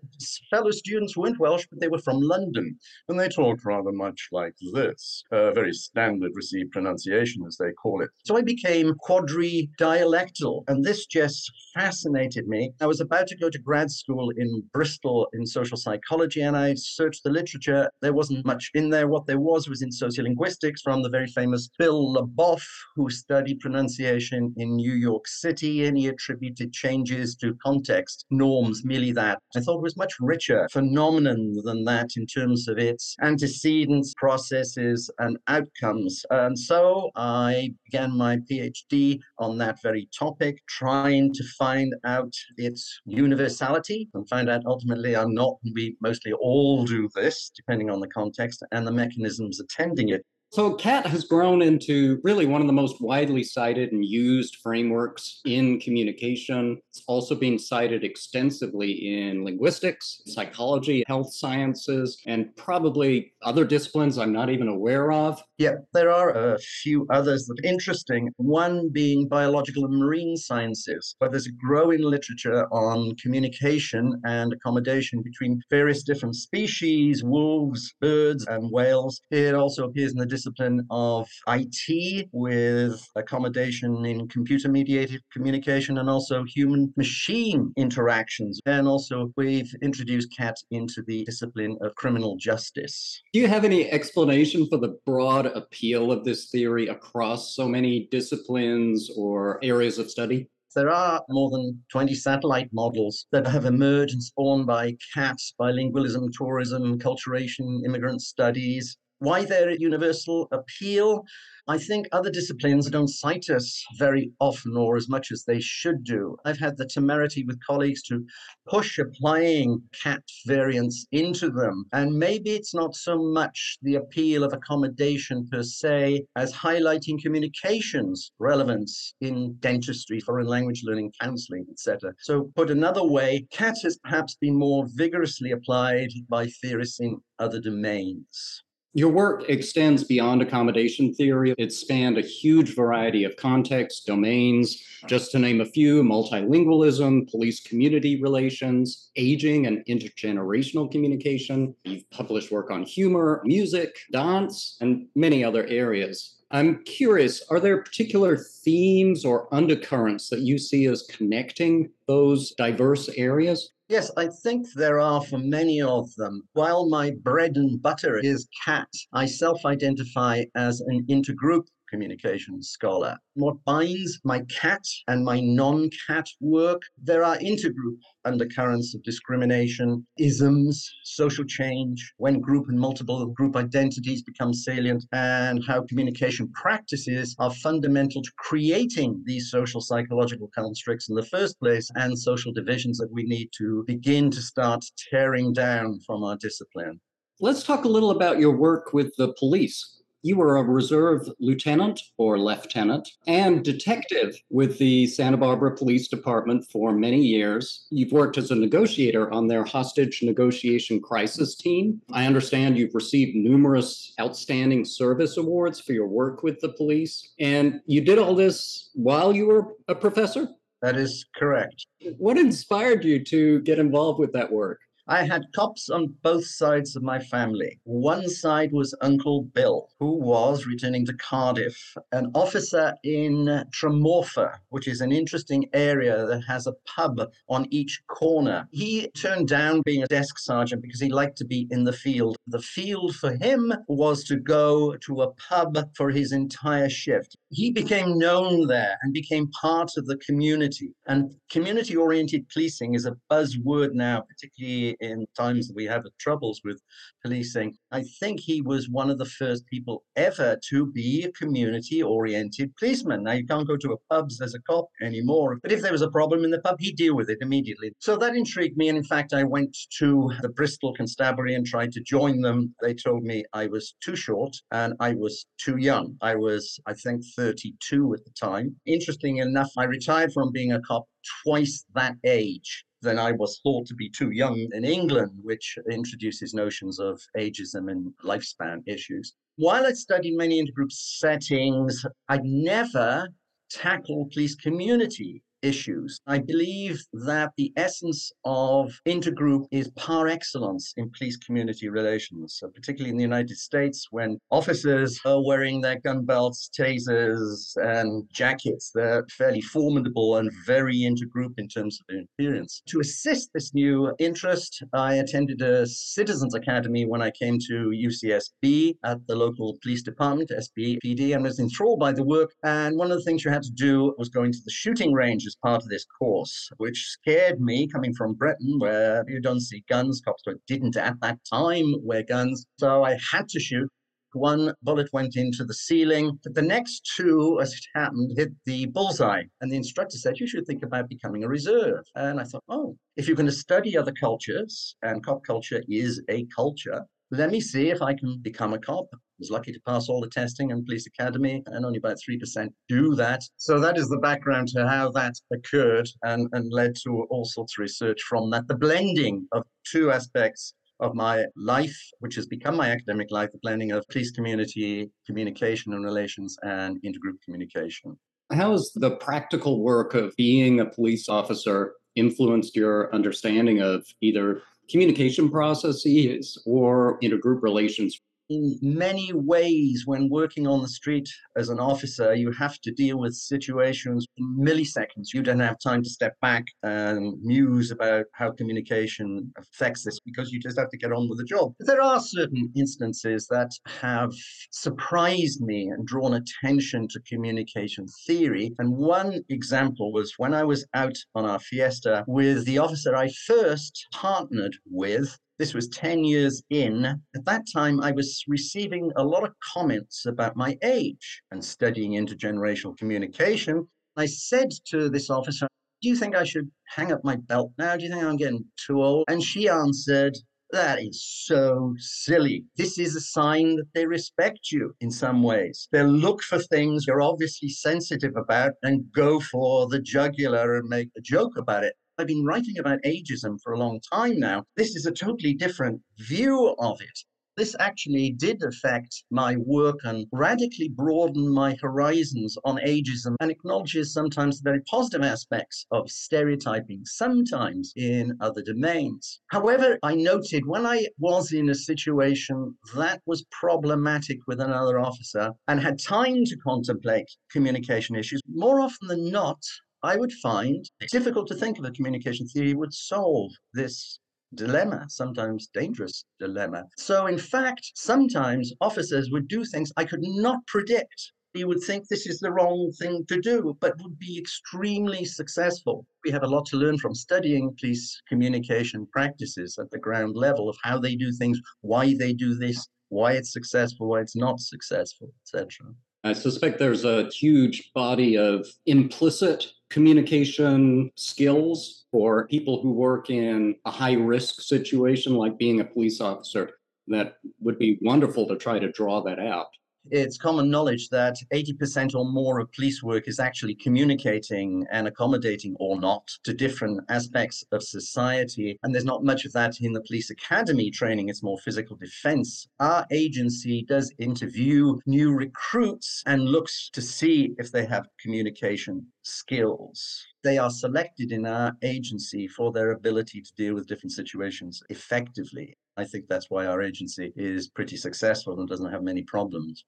fellow 0.50 0.70
students 0.70 1.16
weren't 1.16 1.38
Welsh, 1.38 1.66
but 1.70 1.80
they 1.80 1.88
were 1.88 1.98
from 1.98 2.20
London. 2.20 2.76
And 3.08 3.18
they 3.18 3.28
talked 3.28 3.64
rather 3.64 3.92
much 3.92 4.28
like 4.32 4.54
this, 4.72 5.22
a 5.30 5.52
very 5.52 5.72
standard 5.72 6.32
received 6.34 6.72
pronunciation, 6.72 7.44
as 7.46 7.56
they 7.56 7.72
call 7.72 8.02
it. 8.02 8.10
So 8.24 8.36
I 8.36 8.42
became 8.42 8.94
quadri 8.96 9.70
dialectal, 9.80 10.64
and 10.68 10.84
this 10.84 11.06
just 11.06 11.50
fascinated 11.72 12.48
me. 12.48 12.72
I 12.80 12.86
was 12.86 13.00
about 13.00 13.28
to 13.28 13.36
go 13.36 13.48
to 13.48 13.58
grad 13.58 13.90
school 13.90 14.30
in 14.36 14.62
Bristol 14.72 15.28
in 15.32 15.46
social 15.46 15.76
psychology, 15.76 16.42
and 16.42 16.56
I 16.56 16.74
searched 16.74 17.22
the 17.22 17.30
literature. 17.30 17.90
There 18.02 18.12
wasn't 18.12 18.44
much 18.44 18.70
in 18.74 18.90
there. 18.90 19.08
What 19.08 19.26
there 19.26 19.40
was 19.40 19.68
was 19.68 19.82
in 19.82 19.90
sociolinguistics 19.90 20.80
from 20.82 21.02
the 21.02 21.08
very 21.08 21.28
famous 21.28 21.68
Bill 21.78 22.14
Labov, 22.14 22.62
who 22.96 23.08
studied 23.08 23.60
pronunciation 23.60 24.52
in 24.56 24.76
New 24.76 24.94
York 24.94 25.26
City, 25.28 25.86
and 25.86 25.96
he 25.96 26.08
attributed 26.08 26.72
changes 26.72 27.04
to 27.40 27.56
context, 27.62 28.26
norms, 28.30 28.84
merely 28.84 29.12
that. 29.12 29.38
I 29.56 29.60
thought 29.60 29.82
was 29.82 29.96
much 29.96 30.14
richer 30.20 30.68
phenomenon 30.72 31.54
than 31.64 31.84
that 31.84 32.10
in 32.16 32.26
terms 32.26 32.68
of 32.68 32.78
its 32.78 33.16
antecedents, 33.22 34.14
processes, 34.16 35.10
and 35.18 35.38
outcomes. 35.48 36.24
And 36.30 36.58
so 36.58 37.10
I 37.16 37.72
began 37.84 38.16
my 38.16 38.38
PhD 38.50 39.20
on 39.38 39.58
that 39.58 39.80
very 39.82 40.08
topic, 40.16 40.62
trying 40.68 41.32
to 41.34 41.44
find 41.58 41.94
out 42.04 42.32
its 42.56 43.00
universality 43.04 44.08
and 44.14 44.28
find 44.28 44.48
out 44.50 44.62
ultimately 44.66 45.14
are 45.14 45.28
not 45.28 45.56
we 45.74 45.96
mostly 46.00 46.32
all 46.32 46.84
do 46.84 47.08
this, 47.14 47.50
depending 47.54 47.90
on 47.90 48.00
the 48.00 48.08
context 48.08 48.62
and 48.72 48.86
the 48.86 48.92
mechanisms 48.92 49.60
attending 49.60 50.10
it. 50.10 50.24
So, 50.54 50.74
CAT 50.74 51.04
has 51.06 51.24
grown 51.24 51.62
into 51.62 52.20
really 52.22 52.46
one 52.46 52.60
of 52.60 52.68
the 52.68 52.72
most 52.72 53.00
widely 53.00 53.42
cited 53.42 53.90
and 53.90 54.04
used 54.04 54.58
frameworks 54.62 55.40
in 55.44 55.80
communication. 55.80 56.80
It's 56.90 57.02
also 57.08 57.34
being 57.34 57.58
cited 57.58 58.04
extensively 58.04 58.92
in 58.92 59.44
linguistics, 59.44 60.22
psychology, 60.26 61.02
health 61.08 61.34
sciences, 61.34 62.22
and 62.28 62.54
probably 62.54 63.32
other 63.42 63.64
disciplines 63.64 64.16
I'm 64.16 64.32
not 64.32 64.48
even 64.48 64.68
aware 64.68 65.10
of. 65.10 65.42
Yeah, 65.58 65.74
there 65.92 66.12
are 66.12 66.30
a 66.30 66.58
few 66.58 67.04
others 67.10 67.46
that 67.46 67.58
are 67.58 67.68
interesting. 67.68 68.30
One 68.36 68.90
being 68.90 69.26
biological 69.26 69.86
and 69.86 69.98
marine 69.98 70.36
sciences, 70.36 71.16
where 71.18 71.30
there's 71.30 71.48
a 71.48 71.66
growing 71.66 72.02
literature 72.02 72.66
on 72.72 73.16
communication 73.16 74.20
and 74.24 74.52
accommodation 74.52 75.20
between 75.20 75.60
various 75.68 76.04
different 76.04 76.36
species, 76.36 77.24
wolves, 77.24 77.92
birds, 78.00 78.46
and 78.46 78.70
whales. 78.70 79.20
It 79.32 79.56
also 79.56 79.88
appears 79.88 80.12
in 80.12 80.18
the 80.18 80.26
discipline 80.44 80.86
of 80.90 81.26
IT 81.48 82.28
with 82.32 83.08
accommodation 83.16 84.04
in 84.04 84.28
computer 84.28 84.68
mediated 84.68 85.22
communication 85.32 85.96
and 85.98 86.10
also 86.10 86.44
human 86.44 86.92
machine 86.98 87.72
interactions. 87.78 88.60
And 88.66 88.86
also, 88.86 89.32
we've 89.38 89.74
introduced 89.80 90.36
CAT 90.36 90.56
into 90.70 91.02
the 91.06 91.24
discipline 91.24 91.78
of 91.80 91.94
criminal 91.94 92.36
justice. 92.36 93.22
Do 93.32 93.40
you 93.40 93.48
have 93.48 93.64
any 93.64 93.90
explanation 93.90 94.66
for 94.68 94.76
the 94.76 94.98
broad 95.06 95.46
appeal 95.46 96.12
of 96.12 96.24
this 96.24 96.50
theory 96.50 96.88
across 96.88 97.56
so 97.56 97.66
many 97.66 98.06
disciplines 98.10 99.10
or 99.16 99.58
areas 99.62 99.98
of 99.98 100.10
study? 100.10 100.50
There 100.74 100.90
are 100.90 101.22
more 101.28 101.50
than 101.50 101.84
20 101.92 102.14
satellite 102.14 102.68
models 102.72 103.26
that 103.30 103.46
have 103.46 103.64
emerged 103.64 104.14
and 104.14 104.22
spawned 104.22 104.66
by 104.66 104.96
CATS, 105.14 105.54
bilingualism, 105.58 106.32
tourism, 106.36 106.98
culturation, 106.98 107.82
immigrant 107.86 108.20
studies, 108.22 108.96
why 109.18 109.44
they're 109.44 109.66
their 109.66 109.76
universal 109.76 110.48
appeal? 110.52 111.24
I 111.66 111.78
think 111.78 112.06
other 112.12 112.30
disciplines 112.30 112.90
don't 112.90 113.08
cite 113.08 113.48
us 113.48 113.82
very 113.98 114.32
often 114.38 114.76
or 114.76 114.96
as 114.96 115.08
much 115.08 115.32
as 115.32 115.44
they 115.44 115.60
should 115.60 116.04
do. 116.04 116.36
I've 116.44 116.58
had 116.58 116.76
the 116.76 116.84
temerity 116.84 117.42
with 117.42 117.64
colleagues 117.64 118.02
to 118.02 118.26
push 118.68 118.98
applying 118.98 119.82
CAT 120.02 120.22
variants 120.46 121.06
into 121.10 121.50
them. 121.50 121.86
And 121.94 122.18
maybe 122.18 122.50
it's 122.50 122.74
not 122.74 122.94
so 122.94 123.16
much 123.16 123.78
the 123.80 123.94
appeal 123.94 124.44
of 124.44 124.52
accommodation 124.52 125.48
per 125.50 125.62
se 125.62 126.26
as 126.36 126.52
highlighting 126.52 127.18
communications 127.22 128.30
relevance 128.38 129.14
in 129.22 129.54
dentistry, 129.60 130.20
foreign 130.20 130.48
language 130.48 130.82
learning, 130.84 131.12
counseling, 131.18 131.64
etc. 131.70 132.12
So 132.18 132.50
put 132.54 132.70
another 132.70 133.04
way, 133.04 133.46
CAT 133.50 133.76
has 133.84 133.96
perhaps 133.96 134.34
been 134.34 134.58
more 134.58 134.84
vigorously 134.94 135.52
applied 135.52 136.10
by 136.28 136.48
theorists 136.48 137.00
in 137.00 137.22
other 137.38 137.60
domains. 137.60 138.62
Your 138.96 139.10
work 139.10 139.50
extends 139.50 140.04
beyond 140.04 140.40
accommodation 140.40 141.12
theory. 141.12 141.52
It 141.58 141.72
spanned 141.72 142.16
a 142.16 142.20
huge 142.20 142.76
variety 142.76 143.24
of 143.24 143.34
contexts, 143.34 144.04
domains, 144.04 144.84
just 145.08 145.32
to 145.32 145.40
name 145.40 145.60
a 145.60 145.64
few 145.64 146.04
multilingualism, 146.04 147.28
police 147.28 147.58
community 147.58 148.22
relations, 148.22 149.10
aging 149.16 149.66
and 149.66 149.84
intergenerational 149.86 150.88
communication. 150.92 151.74
You've 151.82 152.08
published 152.10 152.52
work 152.52 152.70
on 152.70 152.84
humor, 152.84 153.42
music, 153.44 153.96
dance, 154.12 154.76
and 154.80 155.08
many 155.16 155.42
other 155.42 155.66
areas. 155.66 156.36
I'm 156.52 156.84
curious, 156.84 157.42
are 157.50 157.58
there 157.58 157.82
particular 157.82 158.36
themes 158.36 159.24
or 159.24 159.52
undercurrents 159.52 160.28
that 160.28 160.40
you 160.42 160.56
see 160.56 160.86
as 160.86 161.02
connecting 161.02 161.90
those 162.06 162.52
diverse 162.52 163.08
areas? 163.16 163.72
Yes, 163.88 164.10
I 164.16 164.28
think 164.28 164.72
there 164.72 164.98
are 164.98 165.20
for 165.22 165.36
many 165.36 165.82
of 165.82 166.14
them. 166.14 166.48
While 166.54 166.88
my 166.88 167.10
bread 167.10 167.56
and 167.56 167.82
butter 167.82 168.18
is 168.18 168.48
CAT, 168.64 168.88
I 169.12 169.26
self 169.26 169.66
identify 169.66 170.44
as 170.54 170.80
an 170.80 171.04
intergroup 171.06 171.66
communications 171.94 172.70
scholar. 172.70 173.16
What 173.34 173.62
binds 173.64 174.20
my 174.24 174.40
CAT 174.60 174.84
and 175.06 175.24
my 175.24 175.38
non 175.38 175.90
CAT 176.06 176.26
work, 176.40 176.82
there 177.00 177.22
are 177.22 177.36
intergroup 177.38 178.00
undercurrents 178.24 178.94
of 178.94 179.02
discrimination, 179.04 180.04
isms, 180.18 180.90
social 181.04 181.44
change, 181.44 182.12
when 182.16 182.40
group 182.40 182.68
and 182.68 182.78
multiple 182.78 183.26
group 183.26 183.54
identities 183.54 184.22
become 184.22 184.52
salient, 184.52 185.04
and 185.12 185.62
how 185.68 185.82
communication 185.82 186.50
practices 186.52 187.36
are 187.38 187.54
fundamental 187.66 188.20
to 188.22 188.32
creating 188.38 189.22
these 189.24 189.50
social 189.50 189.80
psychological 189.80 190.50
constructs 190.52 191.08
in 191.08 191.14
the 191.14 191.26
first 191.26 191.58
place 191.60 191.88
and 191.94 192.18
social 192.18 192.52
divisions 192.52 192.98
that 192.98 193.12
we 193.12 193.22
need 193.22 193.50
to 193.56 193.84
begin 193.86 194.30
to 194.32 194.42
start 194.42 194.84
tearing 195.10 195.52
down 195.52 196.00
from 196.06 196.24
our 196.24 196.36
discipline. 196.38 197.00
Let's 197.40 197.64
talk 197.64 197.84
a 197.84 197.88
little 197.88 198.10
about 198.10 198.38
your 198.38 198.56
work 198.56 198.92
with 198.92 199.12
the 199.16 199.32
police. 199.34 200.02
You 200.24 200.38
were 200.38 200.56
a 200.56 200.62
reserve 200.62 201.28
lieutenant 201.38 202.00
or 202.16 202.38
lieutenant 202.38 203.10
and 203.26 203.62
detective 203.62 204.34
with 204.48 204.78
the 204.78 205.06
Santa 205.06 205.36
Barbara 205.36 205.76
Police 205.76 206.08
Department 206.08 206.64
for 206.72 206.92
many 206.92 207.20
years. 207.20 207.86
You've 207.90 208.10
worked 208.10 208.38
as 208.38 208.50
a 208.50 208.54
negotiator 208.54 209.30
on 209.30 209.48
their 209.48 209.64
hostage 209.64 210.22
negotiation 210.22 210.98
crisis 211.02 211.56
team. 211.56 212.00
I 212.10 212.24
understand 212.24 212.78
you've 212.78 212.94
received 212.94 213.36
numerous 213.36 214.14
outstanding 214.18 214.86
service 214.86 215.36
awards 215.36 215.78
for 215.78 215.92
your 215.92 216.08
work 216.08 216.42
with 216.42 216.58
the 216.60 216.70
police. 216.70 217.34
And 217.38 217.82
you 217.84 218.00
did 218.00 218.18
all 218.18 218.34
this 218.34 218.88
while 218.94 219.36
you 219.36 219.44
were 219.44 219.74
a 219.88 219.94
professor? 219.94 220.48
That 220.80 220.96
is 220.96 221.26
correct. 221.36 221.84
What 222.16 222.38
inspired 222.38 223.04
you 223.04 223.22
to 223.24 223.60
get 223.60 223.78
involved 223.78 224.20
with 224.20 224.32
that 224.32 224.50
work? 224.50 224.80
I 225.06 225.24
had 225.24 225.52
cops 225.54 225.90
on 225.90 226.14
both 226.22 226.46
sides 226.46 226.96
of 226.96 227.02
my 227.02 227.18
family. 227.18 227.78
One 227.84 228.26
side 228.26 228.72
was 228.72 228.94
Uncle 229.02 229.42
Bill, 229.42 229.90
who 230.00 230.16
was 230.16 230.64
returning 230.64 231.04
to 231.04 231.12
Cardiff, 231.12 231.94
an 232.12 232.30
officer 232.34 232.94
in 233.04 233.64
Tremorfa, 233.70 234.54
which 234.70 234.88
is 234.88 235.02
an 235.02 235.12
interesting 235.12 235.68
area 235.74 236.24
that 236.26 236.44
has 236.44 236.66
a 236.66 236.72
pub 236.86 237.20
on 237.50 237.66
each 237.70 238.00
corner. 238.06 238.66
He 238.70 239.08
turned 239.08 239.48
down 239.48 239.82
being 239.84 240.02
a 240.02 240.06
desk 240.06 240.38
sergeant 240.38 240.80
because 240.80 241.00
he 241.00 241.10
liked 241.10 241.36
to 241.38 241.44
be 241.44 241.68
in 241.70 241.84
the 241.84 241.92
field. 241.92 242.38
The 242.46 242.62
field 242.62 243.14
for 243.14 243.32
him 243.32 243.74
was 243.88 244.24
to 244.24 244.36
go 244.36 244.96
to 244.96 245.20
a 245.20 245.32
pub 245.34 245.76
for 245.94 246.10
his 246.10 246.32
entire 246.32 246.88
shift. 246.88 247.36
He 247.50 247.70
became 247.70 248.18
known 248.18 248.68
there 248.68 248.96
and 249.02 249.12
became 249.12 249.50
part 249.50 249.90
of 249.98 250.06
the 250.06 250.16
community. 250.16 250.94
And 251.06 251.34
community 251.50 251.94
oriented 251.94 252.48
policing 252.48 252.94
is 252.94 253.04
a 253.04 253.16
buzzword 253.30 253.92
now, 253.92 254.22
particularly 254.22 254.93
in 255.00 255.26
times 255.36 255.68
that 255.68 255.76
we 255.76 255.84
have 255.84 256.04
troubles 256.18 256.60
with 256.64 256.80
policing. 257.22 257.76
I 257.90 258.04
think 258.20 258.40
he 258.40 258.60
was 258.60 258.88
one 258.88 259.10
of 259.10 259.18
the 259.18 259.24
first 259.24 259.66
people 259.66 260.04
ever 260.16 260.58
to 260.70 260.86
be 260.92 261.24
a 261.24 261.32
community 261.32 262.02
oriented 262.02 262.74
policeman. 262.76 263.24
Now, 263.24 263.32
you 263.32 263.46
can't 263.46 263.66
go 263.66 263.76
to 263.76 263.92
a 263.92 264.14
pubs 264.14 264.40
as 264.40 264.54
a 264.54 264.60
cop 264.60 264.86
anymore, 265.02 265.58
but 265.62 265.72
if 265.72 265.82
there 265.82 265.92
was 265.92 266.02
a 266.02 266.10
problem 266.10 266.44
in 266.44 266.50
the 266.50 266.60
pub, 266.60 266.76
he'd 266.80 266.96
deal 266.96 267.16
with 267.16 267.30
it 267.30 267.38
immediately. 267.40 267.92
So 267.98 268.16
that 268.16 268.36
intrigued 268.36 268.76
me. 268.76 268.88
And 268.88 268.98
in 268.98 269.04
fact, 269.04 269.32
I 269.32 269.44
went 269.44 269.76
to 269.98 270.30
the 270.42 270.48
Bristol 270.48 270.94
Constabulary 270.94 271.54
and 271.54 271.66
tried 271.66 271.92
to 271.92 272.00
join 272.00 272.40
them. 272.40 272.74
They 272.82 272.94
told 272.94 273.24
me 273.24 273.44
I 273.52 273.66
was 273.66 273.94
too 274.02 274.16
short 274.16 274.56
and 274.70 274.94
I 275.00 275.14
was 275.14 275.46
too 275.58 275.76
young. 275.76 276.16
I 276.20 276.34
was, 276.34 276.78
I 276.86 276.94
think, 276.94 277.22
32 277.36 278.14
at 278.14 278.24
the 278.24 278.30
time. 278.30 278.76
Interesting 278.86 279.38
enough, 279.38 279.70
I 279.76 279.84
retired 279.84 280.32
from 280.32 280.52
being 280.52 280.72
a 280.72 280.80
cop 280.80 281.06
twice 281.42 281.84
that 281.94 282.16
age 282.24 282.84
then 283.04 283.18
I 283.18 283.32
was 283.32 283.60
thought 283.62 283.86
to 283.86 283.94
be 283.94 284.08
too 284.08 284.30
young 284.30 284.68
in 284.72 284.84
England, 284.84 285.32
which 285.42 285.78
introduces 285.90 286.54
notions 286.54 286.98
of 286.98 287.20
ageism 287.36 287.90
and 287.90 288.12
lifespan 288.24 288.82
issues. 288.86 289.34
While 289.56 289.86
I 289.86 289.92
studied 289.92 290.36
many 290.36 290.60
intergroup 290.60 290.90
settings, 290.90 292.04
I'd 292.28 292.44
never 292.44 293.28
tackled 293.70 294.30
police 294.30 294.54
community 294.54 295.42
issues. 295.64 296.20
I 296.26 296.38
believe 296.38 297.02
that 297.12 297.52
the 297.56 297.72
essence 297.76 298.30
of 298.44 298.92
intergroup 299.06 299.64
is 299.70 299.90
par 299.96 300.28
excellence 300.28 300.92
in 300.96 301.10
police 301.16 301.36
community 301.38 301.88
relations, 301.88 302.56
so 302.58 302.68
particularly 302.68 303.10
in 303.10 303.16
the 303.16 303.22
United 303.22 303.56
States 303.56 304.08
when 304.10 304.38
officers 304.50 305.18
are 305.24 305.44
wearing 305.44 305.80
their 305.80 305.98
gun 306.00 306.24
belts, 306.24 306.70
tasers, 306.78 307.74
and 307.76 308.28
jackets. 308.32 308.92
They're 308.94 309.24
fairly 309.30 309.60
formidable 309.60 310.36
and 310.36 310.50
very 310.66 310.98
intergroup 310.98 311.54
in 311.58 311.68
terms 311.68 311.98
of 312.00 312.06
their 312.08 312.24
appearance. 312.24 312.82
To 312.88 313.00
assist 313.00 313.50
this 313.54 313.72
new 313.74 314.14
interest, 314.18 314.82
I 314.92 315.14
attended 315.14 315.62
a 315.62 315.86
Citizens 315.86 316.54
Academy 316.54 317.06
when 317.06 317.22
I 317.22 317.30
came 317.30 317.58
to 317.68 317.92
UCSB 318.08 318.96
at 319.04 319.26
the 319.26 319.34
local 319.34 319.78
police 319.82 320.02
department, 320.02 320.50
SBPD, 320.50 321.34
and 321.34 321.42
was 321.42 321.58
enthralled 321.58 322.00
by 322.00 322.12
the 322.12 322.24
work. 322.24 322.52
And 322.62 322.98
one 322.98 323.10
of 323.10 323.18
the 323.18 323.24
things 323.24 323.44
you 323.44 323.50
had 323.50 323.62
to 323.62 323.72
do 323.72 324.14
was 324.18 324.28
going 324.28 324.52
to 324.52 324.58
the 324.64 324.70
shooting 324.70 325.12
ranges 325.12 325.53
part 325.62 325.82
of 325.82 325.88
this 325.88 326.04
course, 326.18 326.70
which 326.78 327.06
scared 327.06 327.60
me 327.60 327.86
coming 327.88 328.14
from 328.14 328.34
Britain, 328.34 328.78
where 328.78 329.24
you 329.28 329.40
don't 329.40 329.60
see 329.60 329.84
guns. 329.88 330.20
Cops 330.24 330.42
didn't 330.66 330.96
at 330.96 331.20
that 331.20 331.38
time 331.50 331.94
wear 332.02 332.22
guns. 332.22 332.66
So 332.78 333.04
I 333.04 333.18
had 333.32 333.48
to 333.50 333.60
shoot. 333.60 333.88
One 334.34 334.74
bullet 334.82 335.08
went 335.12 335.36
into 335.36 335.64
the 335.64 335.74
ceiling, 335.74 336.40
but 336.42 336.54
the 336.54 336.62
next 336.62 337.08
two, 337.16 337.60
as 337.60 337.72
it 337.72 337.84
happened, 337.94 338.32
hit 338.36 338.52
the 338.66 338.86
bullseye. 338.86 339.44
And 339.60 339.70
the 339.70 339.76
instructor 339.76 340.18
said, 340.18 340.40
You 340.40 340.48
should 340.48 340.66
think 340.66 340.82
about 340.82 341.08
becoming 341.08 341.44
a 341.44 341.48
reserve. 341.48 342.04
And 342.16 342.40
I 342.40 342.44
thought, 342.44 342.64
Oh, 342.68 342.96
if 343.16 343.28
you're 343.28 343.36
going 343.36 343.46
to 343.46 343.52
study 343.52 343.96
other 343.96 344.12
cultures, 344.12 344.96
and 345.02 345.24
cop 345.24 345.44
culture 345.44 345.82
is 345.88 346.20
a 346.28 346.46
culture, 346.46 347.06
let 347.30 347.50
me 347.50 347.60
see 347.60 347.90
if 347.90 348.02
I 348.02 348.14
can 348.14 348.38
become 348.42 348.74
a 348.74 348.78
cop. 348.78 349.06
Was 349.38 349.50
lucky 349.50 349.72
to 349.72 349.80
pass 349.86 350.08
all 350.08 350.20
the 350.20 350.28
testing 350.28 350.70
in 350.70 350.84
police 350.84 351.06
academy, 351.06 351.62
and 351.66 351.84
only 351.84 351.98
about 351.98 352.18
3% 352.28 352.68
do 352.88 353.14
that. 353.16 353.42
So 353.56 353.80
that 353.80 353.98
is 353.98 354.08
the 354.08 354.18
background 354.18 354.68
to 354.68 354.86
how 354.86 355.10
that 355.10 355.34
occurred 355.52 356.08
and, 356.22 356.48
and 356.52 356.72
led 356.72 356.94
to 357.04 357.26
all 357.30 357.44
sorts 357.44 357.74
of 357.76 357.82
research 357.82 358.22
from 358.22 358.50
that. 358.50 358.68
The 358.68 358.76
blending 358.76 359.46
of 359.52 359.64
two 359.84 360.10
aspects 360.12 360.74
of 361.00 361.14
my 361.14 361.44
life, 361.56 361.96
which 362.20 362.34
has 362.36 362.46
become 362.46 362.76
my 362.76 362.90
academic 362.90 363.30
life, 363.30 363.50
the 363.52 363.58
blending 363.58 363.92
of 363.92 364.06
police 364.08 364.30
community 364.30 365.10
communication 365.26 365.92
and 365.92 366.04
relations 366.04 366.56
and 366.62 367.00
intergroup 367.02 367.40
communication. 367.44 368.16
How 368.52 368.72
has 368.72 368.92
the 368.94 369.12
practical 369.16 369.82
work 369.82 370.14
of 370.14 370.34
being 370.36 370.80
a 370.80 370.86
police 370.86 371.28
officer 371.28 371.94
influenced 372.14 372.76
your 372.76 373.12
understanding 373.14 373.80
of 373.80 374.06
either 374.20 374.62
communication 374.90 375.50
processes 375.50 376.62
or 376.66 377.18
intergroup 377.20 377.62
relations 377.62 378.20
in 378.48 378.78
many 378.82 379.32
ways, 379.32 380.02
when 380.06 380.28
working 380.28 380.66
on 380.66 380.82
the 380.82 380.88
street 380.88 381.28
as 381.56 381.68
an 381.68 381.80
officer, 381.80 382.34
you 382.34 382.52
have 382.52 382.78
to 382.80 382.92
deal 382.92 383.18
with 383.18 383.34
situations 383.34 384.26
in 384.36 384.56
milliseconds. 384.58 385.32
You 385.32 385.42
don't 385.42 385.60
have 385.60 385.78
time 385.78 386.02
to 386.02 386.10
step 386.10 386.34
back 386.40 386.64
and 386.82 387.34
muse 387.42 387.90
about 387.90 388.26
how 388.32 388.50
communication 388.50 389.52
affects 389.58 390.04
this 390.04 390.20
because 390.20 390.52
you 390.52 390.60
just 390.60 390.78
have 390.78 390.90
to 390.90 390.98
get 390.98 391.12
on 391.12 391.28
with 391.28 391.38
the 391.38 391.44
job. 391.44 391.74
But 391.78 391.86
there 391.86 392.02
are 392.02 392.20
certain 392.20 392.70
instances 392.76 393.46
that 393.50 393.70
have 393.86 394.32
surprised 394.70 395.60
me 395.60 395.88
and 395.88 396.06
drawn 396.06 396.34
attention 396.34 397.08
to 397.08 397.20
communication 397.20 398.06
theory. 398.26 398.74
And 398.78 398.96
one 398.96 399.42
example 399.48 400.12
was 400.12 400.34
when 400.36 400.54
I 400.54 400.64
was 400.64 400.86
out 400.94 401.16
on 401.34 401.44
our 401.44 401.58
fiesta 401.58 402.24
with 402.26 402.64
the 402.64 402.78
officer 402.78 403.16
I 403.16 403.30
first 403.46 404.06
partnered 404.12 404.76
with 404.90 405.38
this 405.58 405.74
was 405.74 405.88
10 405.88 406.24
years 406.24 406.62
in. 406.70 407.04
At 407.04 407.44
that 407.44 407.62
time, 407.72 408.00
I 408.00 408.10
was 408.10 408.42
receiving 408.48 409.12
a 409.16 409.24
lot 409.24 409.44
of 409.44 409.54
comments 409.72 410.26
about 410.26 410.56
my 410.56 410.76
age 410.82 411.42
and 411.50 411.64
studying 411.64 412.12
intergenerational 412.12 412.96
communication. 412.96 413.86
I 414.16 414.26
said 414.26 414.70
to 414.90 415.08
this 415.08 415.30
officer, 415.30 415.66
Do 416.02 416.08
you 416.08 416.16
think 416.16 416.34
I 416.34 416.44
should 416.44 416.70
hang 416.88 417.12
up 417.12 417.24
my 417.24 417.36
belt 417.36 417.72
now? 417.78 417.96
Do 417.96 418.04
you 418.04 418.10
think 418.10 418.24
I'm 418.24 418.36
getting 418.36 418.64
too 418.86 419.02
old? 419.02 419.24
And 419.28 419.42
she 419.42 419.68
answered, 419.68 420.36
that 420.74 421.00
is 421.00 421.24
so 421.46 421.94
silly. 421.98 422.64
This 422.76 422.98
is 422.98 423.14
a 423.14 423.20
sign 423.20 423.76
that 423.76 423.86
they 423.94 424.06
respect 424.06 424.72
you 424.72 424.92
in 425.00 425.10
some 425.10 425.40
ways. 425.40 425.88
They'll 425.92 426.06
look 426.06 426.42
for 426.42 426.58
things 426.58 427.06
you're 427.06 427.22
obviously 427.22 427.68
sensitive 427.68 428.34
about 428.36 428.72
and 428.82 429.04
go 429.14 429.38
for 429.38 429.86
the 429.86 430.00
jugular 430.00 430.76
and 430.76 430.88
make 430.88 431.10
a 431.16 431.20
joke 431.20 431.56
about 431.56 431.84
it. 431.84 431.94
I've 432.16 432.28
been 432.28 432.44
writing 432.44 432.78
about 432.78 433.02
ageism 433.04 433.58
for 433.60 433.72
a 433.72 433.78
long 433.78 434.00
time 434.12 434.38
now. 434.38 434.64
This 434.76 434.94
is 434.94 435.04
a 435.04 435.10
totally 435.10 435.52
different 435.52 436.00
view 436.16 436.76
of 436.78 437.00
it. 437.00 437.18
This 437.56 437.74
actually 437.78 438.30
did 438.30 438.62
affect 438.64 439.22
my 439.30 439.56
work 439.56 440.00
and 440.04 440.26
radically 440.32 440.88
broaden 440.88 441.48
my 441.48 441.76
horizons 441.80 442.56
on 442.64 442.78
ageism 442.78 443.36
and 443.40 443.50
acknowledges 443.50 444.12
sometimes 444.12 444.58
the 444.58 444.70
very 444.70 444.80
positive 444.82 445.22
aspects 445.22 445.86
of 445.92 446.10
stereotyping, 446.10 447.04
sometimes 447.04 447.92
in 447.96 448.36
other 448.40 448.62
domains. 448.62 449.40
However, 449.48 449.98
I 450.02 450.16
noted 450.16 450.66
when 450.66 450.84
I 450.84 451.06
was 451.18 451.52
in 451.52 451.70
a 451.70 451.76
situation 451.76 452.76
that 452.96 453.22
was 453.26 453.44
problematic 453.52 454.38
with 454.48 454.60
another 454.60 454.98
officer 454.98 455.50
and 455.68 455.80
had 455.80 456.00
time 456.00 456.44
to 456.44 456.56
contemplate 456.56 457.30
communication 457.52 458.16
issues, 458.16 458.40
more 458.48 458.80
often 458.80 459.06
than 459.06 459.30
not, 459.30 459.62
I 460.04 460.16
would 460.16 460.32
find 460.34 460.84
it 461.00 461.10
difficult 461.10 461.48
to 461.48 461.54
think 461.54 461.78
of 461.78 461.86
a 461.86 461.90
communication 461.90 462.46
theory 462.46 462.74
would 462.74 462.92
solve 462.92 463.50
this 463.72 464.18
dilemma, 464.54 465.06
sometimes 465.08 465.68
dangerous 465.72 466.26
dilemma. 466.38 466.84
So, 466.98 467.26
in 467.26 467.38
fact, 467.38 467.90
sometimes 467.94 468.70
officers 468.82 469.30
would 469.30 469.48
do 469.48 469.64
things 469.64 469.90
I 469.96 470.04
could 470.04 470.20
not 470.22 470.58
predict. 470.66 471.32
You 471.54 471.68
would 471.68 471.82
think 471.82 472.06
this 472.06 472.26
is 472.26 472.38
the 472.38 472.52
wrong 472.52 472.92
thing 473.00 473.24
to 473.28 473.40
do, 473.40 473.78
but 473.80 473.98
would 474.02 474.18
be 474.18 474.36
extremely 474.36 475.24
successful. 475.24 476.04
We 476.22 476.30
have 476.32 476.42
a 476.42 476.48
lot 476.48 476.66
to 476.66 476.76
learn 476.76 476.98
from 476.98 477.14
studying 477.14 477.74
police 477.80 478.20
communication 478.28 479.06
practices 479.10 479.78
at 479.78 479.90
the 479.90 479.98
ground 479.98 480.36
level 480.36 480.68
of 480.68 480.76
how 480.82 480.98
they 480.98 481.14
do 481.14 481.32
things, 481.32 481.58
why 481.80 482.14
they 482.14 482.34
do 482.34 482.54
this, 482.54 482.86
why 483.08 483.32
it's 483.32 483.54
successful, 483.54 484.08
why 484.08 484.20
it's 484.20 484.36
not 484.36 484.60
successful, 484.60 485.32
etc. 485.42 485.94
I 486.24 486.32
suspect 486.32 486.78
there's 486.78 487.04
a 487.04 487.28
huge 487.28 487.90
body 487.94 488.36
of 488.36 488.66
implicit 488.86 489.72
communication 489.94 491.08
skills 491.14 492.06
for 492.10 492.48
people 492.48 492.82
who 492.82 492.90
work 492.90 493.30
in 493.30 493.76
a 493.84 493.92
high 493.92 494.14
risk 494.14 494.60
situation 494.60 495.36
like 495.36 495.56
being 495.56 495.78
a 495.78 495.84
police 495.84 496.20
officer 496.20 496.72
that 497.06 497.36
would 497.60 497.78
be 497.78 497.96
wonderful 498.02 498.44
to 498.48 498.56
try 498.56 498.76
to 498.76 498.90
draw 498.90 499.22
that 499.22 499.38
out 499.38 499.68
it's 500.10 500.36
common 500.36 500.70
knowledge 500.70 501.08
that 501.08 501.36
80% 501.52 502.14
or 502.14 502.24
more 502.24 502.58
of 502.58 502.72
police 502.72 503.02
work 503.02 503.28
is 503.28 503.40
actually 503.40 503.74
communicating 503.74 504.86
and 504.90 505.08
accommodating 505.08 505.74
or 505.78 506.00
not 506.00 506.28
to 506.44 506.52
different 506.52 507.00
aspects 507.08 507.64
of 507.72 507.82
society. 507.82 508.78
And 508.82 508.94
there's 508.94 509.04
not 509.04 509.24
much 509.24 509.44
of 509.44 509.52
that 509.52 509.80
in 509.80 509.92
the 509.92 510.02
police 510.02 510.30
academy 510.30 510.90
training, 510.90 511.28
it's 511.28 511.42
more 511.42 511.58
physical 511.58 511.96
defense. 511.96 512.68
Our 512.80 513.06
agency 513.10 513.82
does 513.82 514.12
interview 514.18 514.98
new 515.06 515.32
recruits 515.32 516.22
and 516.26 516.44
looks 516.44 516.90
to 516.90 517.02
see 517.02 517.54
if 517.58 517.72
they 517.72 517.86
have 517.86 518.08
communication 518.20 519.06
skills. 519.22 520.26
They 520.42 520.58
are 520.58 520.70
selected 520.70 521.32
in 521.32 521.46
our 521.46 521.72
agency 521.82 522.46
for 522.46 522.70
their 522.70 522.90
ability 522.90 523.40
to 523.40 523.54
deal 523.54 523.74
with 523.74 523.86
different 523.86 524.12
situations 524.12 524.82
effectively. 524.90 525.76
I 525.96 526.04
think 526.04 526.26
that's 526.28 526.50
why 526.50 526.66
our 526.66 526.82
agency 526.82 527.32
is 527.36 527.68
pretty 527.68 527.96
successful 527.96 528.58
and 528.58 528.68
doesn't 528.68 528.90
have 528.90 529.02
many 529.02 529.22
problems. 529.22 529.84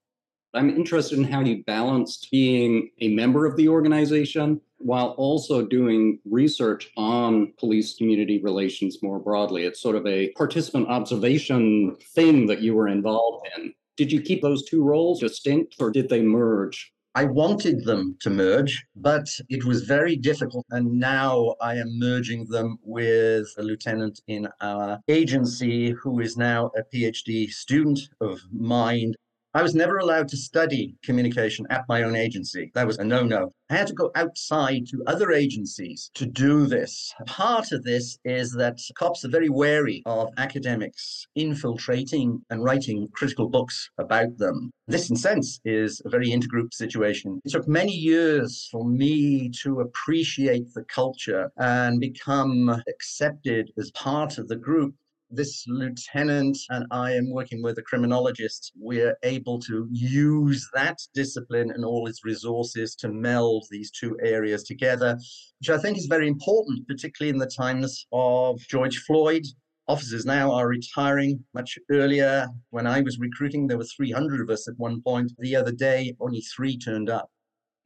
I'm 0.56 0.70
interested 0.70 1.18
in 1.18 1.24
how 1.24 1.40
you 1.40 1.62
balanced 1.64 2.28
being 2.30 2.90
a 3.00 3.08
member 3.08 3.44
of 3.44 3.56
the 3.56 3.68
organization 3.68 4.60
while 4.78 5.08
also 5.18 5.66
doing 5.66 6.18
research 6.24 6.90
on 6.96 7.52
police 7.58 7.94
community 7.96 8.40
relations 8.42 9.02
more 9.02 9.18
broadly. 9.18 9.64
It's 9.64 9.80
sort 9.80 9.96
of 9.96 10.06
a 10.06 10.30
participant 10.30 10.88
observation 10.88 11.96
thing 12.14 12.46
that 12.46 12.62
you 12.62 12.74
were 12.74 12.88
involved 12.88 13.46
in. 13.56 13.74
Did 13.96 14.10
you 14.10 14.20
keep 14.22 14.40
those 14.40 14.64
two 14.64 14.82
roles 14.82 15.20
distinct 15.20 15.76
or 15.78 15.90
did 15.90 16.08
they 16.08 16.22
merge? 16.22 16.92
I 17.14 17.24
wanted 17.24 17.84
them 17.84 18.16
to 18.20 18.28
merge, 18.28 18.84
but 18.94 19.26
it 19.48 19.64
was 19.64 19.84
very 19.84 20.16
difficult. 20.16 20.66
And 20.70 21.00
now 21.00 21.54
I 21.62 21.76
am 21.76 21.98
merging 21.98 22.44
them 22.46 22.78
with 22.82 23.46
a 23.56 23.62
lieutenant 23.62 24.20
in 24.26 24.48
our 24.60 25.00
agency 25.08 25.92
who 25.92 26.20
is 26.20 26.36
now 26.36 26.70
a 26.76 26.82
PhD 26.94 27.50
student 27.50 28.00
of 28.20 28.40
mine 28.52 29.14
I 29.56 29.62
was 29.62 29.74
never 29.74 29.96
allowed 29.96 30.28
to 30.28 30.36
study 30.36 30.96
communication 31.02 31.66
at 31.70 31.88
my 31.88 32.02
own 32.02 32.14
agency. 32.14 32.70
That 32.74 32.86
was 32.86 32.98
a 32.98 33.04
no 33.04 33.22
no. 33.22 33.54
I 33.70 33.76
had 33.76 33.86
to 33.86 33.94
go 33.94 34.10
outside 34.14 34.86
to 34.88 35.02
other 35.06 35.32
agencies 35.32 36.10
to 36.12 36.26
do 36.26 36.66
this. 36.66 37.14
Part 37.26 37.72
of 37.72 37.82
this 37.82 38.18
is 38.26 38.52
that 38.52 38.78
cops 38.98 39.24
are 39.24 39.30
very 39.30 39.48
wary 39.48 40.02
of 40.04 40.28
academics 40.36 41.26
infiltrating 41.36 42.42
and 42.50 42.62
writing 42.62 43.08
critical 43.14 43.48
books 43.48 43.88
about 43.96 44.36
them. 44.36 44.72
This, 44.88 45.08
in 45.08 45.16
a 45.16 45.18
sense, 45.18 45.58
is 45.64 46.02
a 46.04 46.10
very 46.10 46.28
intergroup 46.28 46.74
situation. 46.74 47.40
It 47.42 47.52
took 47.52 47.66
many 47.66 47.92
years 47.92 48.68
for 48.70 48.84
me 48.84 49.48
to 49.62 49.80
appreciate 49.80 50.74
the 50.74 50.84
culture 50.84 51.50
and 51.56 51.98
become 51.98 52.82
accepted 52.86 53.72
as 53.78 53.90
part 53.92 54.36
of 54.36 54.48
the 54.48 54.56
group 54.56 54.94
this 55.30 55.64
lieutenant 55.66 56.58
and 56.70 56.86
I 56.90 57.12
am 57.12 57.30
working 57.30 57.62
with 57.62 57.78
a 57.78 57.82
criminologist, 57.82 58.72
we're 58.78 59.16
able 59.22 59.58
to 59.60 59.88
use 59.90 60.68
that 60.74 60.98
discipline 61.14 61.70
and 61.70 61.84
all 61.84 62.06
its 62.06 62.24
resources 62.24 62.94
to 62.96 63.08
meld 63.08 63.66
these 63.70 63.90
two 63.90 64.16
areas 64.22 64.62
together, 64.62 65.18
which 65.60 65.70
I 65.70 65.78
think 65.78 65.98
is 65.98 66.06
very 66.06 66.28
important, 66.28 66.86
particularly 66.86 67.30
in 67.30 67.38
the 67.38 67.50
times 67.50 68.06
of 68.12 68.60
George 68.68 68.98
Floyd. 68.98 69.42
Officers 69.88 70.24
now 70.24 70.50
are 70.52 70.68
retiring 70.68 71.44
much 71.54 71.78
earlier. 71.90 72.48
When 72.70 72.86
I 72.86 73.00
was 73.02 73.18
recruiting, 73.18 73.66
there 73.66 73.78
were 73.78 73.84
300 73.84 74.40
of 74.40 74.50
us 74.50 74.66
at 74.68 74.78
one 74.78 75.00
point. 75.02 75.32
The 75.38 75.54
other 75.54 75.72
day, 75.72 76.16
only 76.20 76.40
three 76.40 76.76
turned 76.76 77.08
up. 77.08 77.30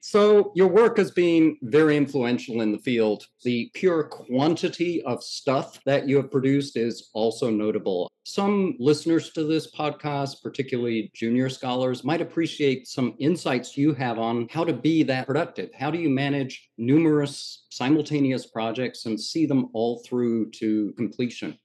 So, 0.03 0.51
your 0.55 0.69
work 0.69 0.97
has 0.97 1.11
been 1.11 1.59
very 1.61 1.95
influential 1.95 2.63
in 2.63 2.73
the 2.73 2.79
field. 2.79 3.27
The 3.45 3.71
pure 3.75 4.05
quantity 4.05 5.03
of 5.03 5.23
stuff 5.23 5.79
that 5.85 6.09
you 6.09 6.17
have 6.17 6.31
produced 6.31 6.79
is 6.79 7.11
also 7.13 7.51
notable. 7.51 8.11
Some 8.25 8.77
listeners 8.79 9.31
to 9.33 9.45
this 9.45 9.71
podcast, 9.71 10.43
particularly 10.43 11.11
junior 11.15 11.51
scholars, 11.51 12.03
might 12.03 12.23
appreciate 12.23 12.89
some 12.89 13.15
insights 13.19 13.77
you 13.77 13.93
have 13.93 14.19
on 14.19 14.49
how 14.51 14.65
to 14.65 14.73
be 14.73 15.03
that 15.03 15.27
productive. 15.27 15.69
How 15.79 15.91
do 15.91 15.99
you 15.99 16.09
manage 16.09 16.71
numerous 16.79 17.67
simultaneous 17.71 18.47
projects 18.47 19.05
and 19.05 19.21
see 19.21 19.45
them 19.45 19.69
all 19.75 20.03
through 20.07 20.51
to 20.53 20.95
completion? 20.97 21.59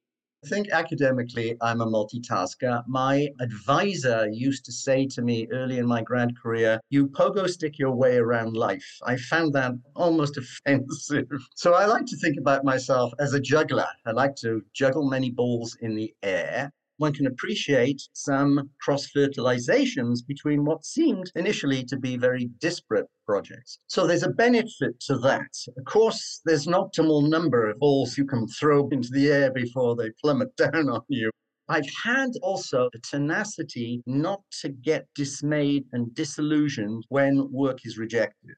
I 0.46 0.48
think 0.48 0.70
academically, 0.70 1.58
I'm 1.60 1.82
a 1.82 1.88
multitasker. 1.88 2.84
My 2.88 3.30
advisor 3.40 4.30
used 4.30 4.64
to 4.66 4.72
say 4.72 5.08
to 5.08 5.24
me 5.24 5.48
early 5.52 5.80
in 5.80 5.88
my 5.88 6.04
grad 6.04 6.38
career, 6.38 6.80
You 6.92 7.08
pogo 7.08 7.50
stick 7.50 7.80
your 7.80 7.96
way 7.96 8.18
around 8.18 8.56
life. 8.56 8.86
I 9.04 9.18
found 9.18 9.54
that 9.54 9.72
almost 9.96 10.38
offensive. 10.44 11.32
So 11.56 11.74
I 11.74 11.88
like 11.88 12.06
to 12.06 12.18
think 12.18 12.38
about 12.38 12.64
myself 12.64 13.12
as 13.18 13.34
a 13.34 13.40
juggler. 13.40 13.88
I 14.06 14.12
like 14.12 14.36
to 14.42 14.64
juggle 14.72 15.10
many 15.10 15.32
balls 15.32 15.78
in 15.82 15.96
the 15.96 16.14
air 16.22 16.72
one 16.98 17.14
can 17.14 17.28
appreciate 17.28 18.02
some 18.14 18.70
cross 18.82 19.08
fertilizations 19.16 20.26
between 20.28 20.66
what 20.66 20.86
seemed 20.86 21.32
initially 21.36 21.84
to 21.86 21.98
be 21.98 22.18
very 22.18 22.50
disparate 22.60 23.08
projects. 23.26 23.80
So 23.88 24.08
there's 24.08 24.24
a 24.24 24.30
benefit 24.30 25.00
to 25.08 25.18
that. 25.20 25.52
Of 25.78 25.86
course, 25.86 26.42
there's 26.46 26.68
an 26.68 26.74
optimal 26.74 27.28
number 27.30 27.70
of 27.70 27.80
balls 27.80 28.18
you 28.18 28.26
can 28.26 28.48
throw 28.48 28.88
into 28.90 29.10
the 29.12 29.32
air 29.32 29.52
before 29.52 29.96
they 29.96 30.12
plummet 30.22 30.56
down 30.58 30.90
on 30.90 31.02
you. 31.08 31.30
I've 31.68 31.90
had 32.04 32.30
also 32.44 32.90
a 32.94 33.00
tenacity 33.00 34.04
not 34.06 34.42
to 34.62 34.70
get 34.70 35.08
dismayed 35.16 35.86
and 35.94 36.14
disillusioned 36.14 37.06
when 37.10 37.52
work 37.52 37.80
is 37.86 37.98
rejected. 37.98 38.56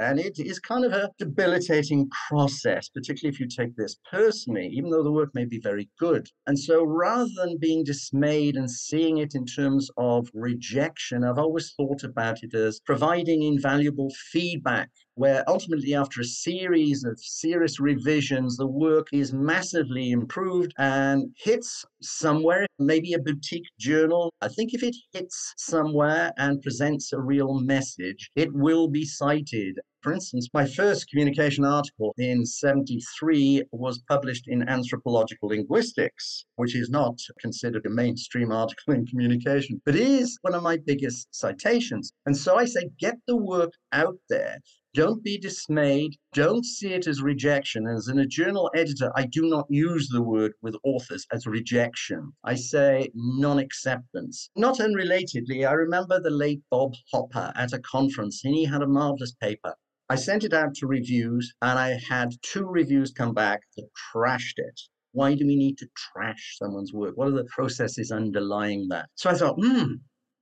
And 0.00 0.18
it 0.18 0.38
is 0.38 0.58
kind 0.58 0.86
of 0.86 0.92
a 0.94 1.10
debilitating 1.18 2.08
process, 2.28 2.88
particularly 2.88 3.34
if 3.34 3.38
you 3.38 3.46
take 3.46 3.76
this 3.76 3.96
personally, 4.10 4.66
even 4.72 4.88
though 4.88 5.02
the 5.02 5.12
work 5.12 5.34
may 5.34 5.44
be 5.44 5.60
very 5.60 5.90
good. 5.98 6.26
And 6.46 6.58
so 6.58 6.82
rather 6.84 7.28
than 7.36 7.58
being 7.58 7.84
dismayed 7.84 8.56
and 8.56 8.70
seeing 8.70 9.18
it 9.18 9.34
in 9.34 9.44
terms 9.44 9.90
of 9.98 10.30
rejection, 10.32 11.22
I've 11.22 11.38
always 11.38 11.74
thought 11.76 12.02
about 12.02 12.42
it 12.42 12.54
as 12.54 12.80
providing 12.80 13.42
invaluable 13.42 14.10
feedback 14.32 14.88
where 15.20 15.44
ultimately, 15.48 15.94
after 15.94 16.22
a 16.22 16.24
series 16.24 17.04
of 17.04 17.20
serious 17.20 17.78
revisions, 17.78 18.56
the 18.56 18.66
work 18.66 19.08
is 19.12 19.34
massively 19.34 20.12
improved 20.12 20.72
and 20.78 21.34
hits 21.36 21.84
somewhere, 22.00 22.66
maybe 22.78 23.12
a 23.12 23.18
boutique 23.18 23.68
journal. 23.78 24.32
I 24.40 24.48
think 24.48 24.72
if 24.72 24.82
it 24.82 24.96
hits 25.12 25.52
somewhere 25.58 26.32
and 26.38 26.62
presents 26.62 27.12
a 27.12 27.20
real 27.20 27.60
message, 27.60 28.30
it 28.34 28.50
will 28.54 28.88
be 28.88 29.04
cited. 29.04 29.78
For 30.02 30.14
instance, 30.14 30.48
my 30.54 30.66
first 30.66 31.10
communication 31.10 31.62
article 31.62 32.14
in 32.16 32.46
73 32.46 33.64
was 33.70 33.98
published 34.08 34.48
in 34.48 34.66
Anthropological 34.66 35.50
Linguistics, 35.50 36.46
which 36.56 36.74
is 36.74 36.88
not 36.88 37.18
considered 37.38 37.84
a 37.84 37.90
mainstream 37.90 38.50
article 38.50 38.94
in 38.94 39.04
communication, 39.04 39.82
but 39.84 39.94
is 39.94 40.38
one 40.40 40.54
of 40.54 40.62
my 40.62 40.78
biggest 40.78 41.28
citations. 41.34 42.14
And 42.24 42.34
so 42.34 42.56
I 42.56 42.64
say, 42.64 42.88
get 42.98 43.18
the 43.26 43.36
work 43.36 43.74
out 43.92 44.16
there 44.30 44.60
don't 44.92 45.22
be 45.22 45.38
dismayed. 45.38 46.16
Don't 46.34 46.64
see 46.64 46.92
it 46.94 47.06
as 47.06 47.22
rejection. 47.22 47.86
As 47.86 48.08
in 48.08 48.18
a 48.18 48.26
journal 48.26 48.72
editor, 48.74 49.12
I 49.14 49.26
do 49.26 49.42
not 49.42 49.66
use 49.70 50.08
the 50.08 50.20
word 50.20 50.52
with 50.62 50.74
authors 50.82 51.28
as 51.32 51.46
rejection. 51.46 52.32
I 52.42 52.56
say 52.56 53.08
non 53.14 53.60
acceptance. 53.60 54.50
Not 54.56 54.80
unrelatedly, 54.80 55.64
I 55.64 55.74
remember 55.74 56.18
the 56.20 56.30
late 56.30 56.62
Bob 56.72 56.94
Hopper 57.12 57.52
at 57.54 57.72
a 57.72 57.78
conference, 57.78 58.44
and 58.44 58.52
he 58.52 58.64
had 58.64 58.82
a 58.82 58.88
marvelous 58.88 59.32
paper. 59.32 59.76
I 60.10 60.16
sent 60.16 60.42
it 60.42 60.52
out 60.52 60.74
to 60.74 60.88
reviews, 60.88 61.54
and 61.62 61.78
I 61.78 61.96
had 62.08 62.34
two 62.42 62.66
reviews 62.66 63.12
come 63.12 63.32
back 63.32 63.60
that 63.76 63.88
trashed 64.12 64.58
it. 64.58 64.80
Why 65.12 65.36
do 65.36 65.46
we 65.46 65.54
need 65.54 65.78
to 65.78 65.88
trash 65.94 66.56
someone's 66.58 66.92
work? 66.92 67.16
What 67.16 67.28
are 67.28 67.36
the 67.36 67.44
processes 67.44 68.10
underlying 68.10 68.88
that? 68.88 69.08
So 69.14 69.30
I 69.30 69.34
thought, 69.34 69.54
hmm, 69.54 69.84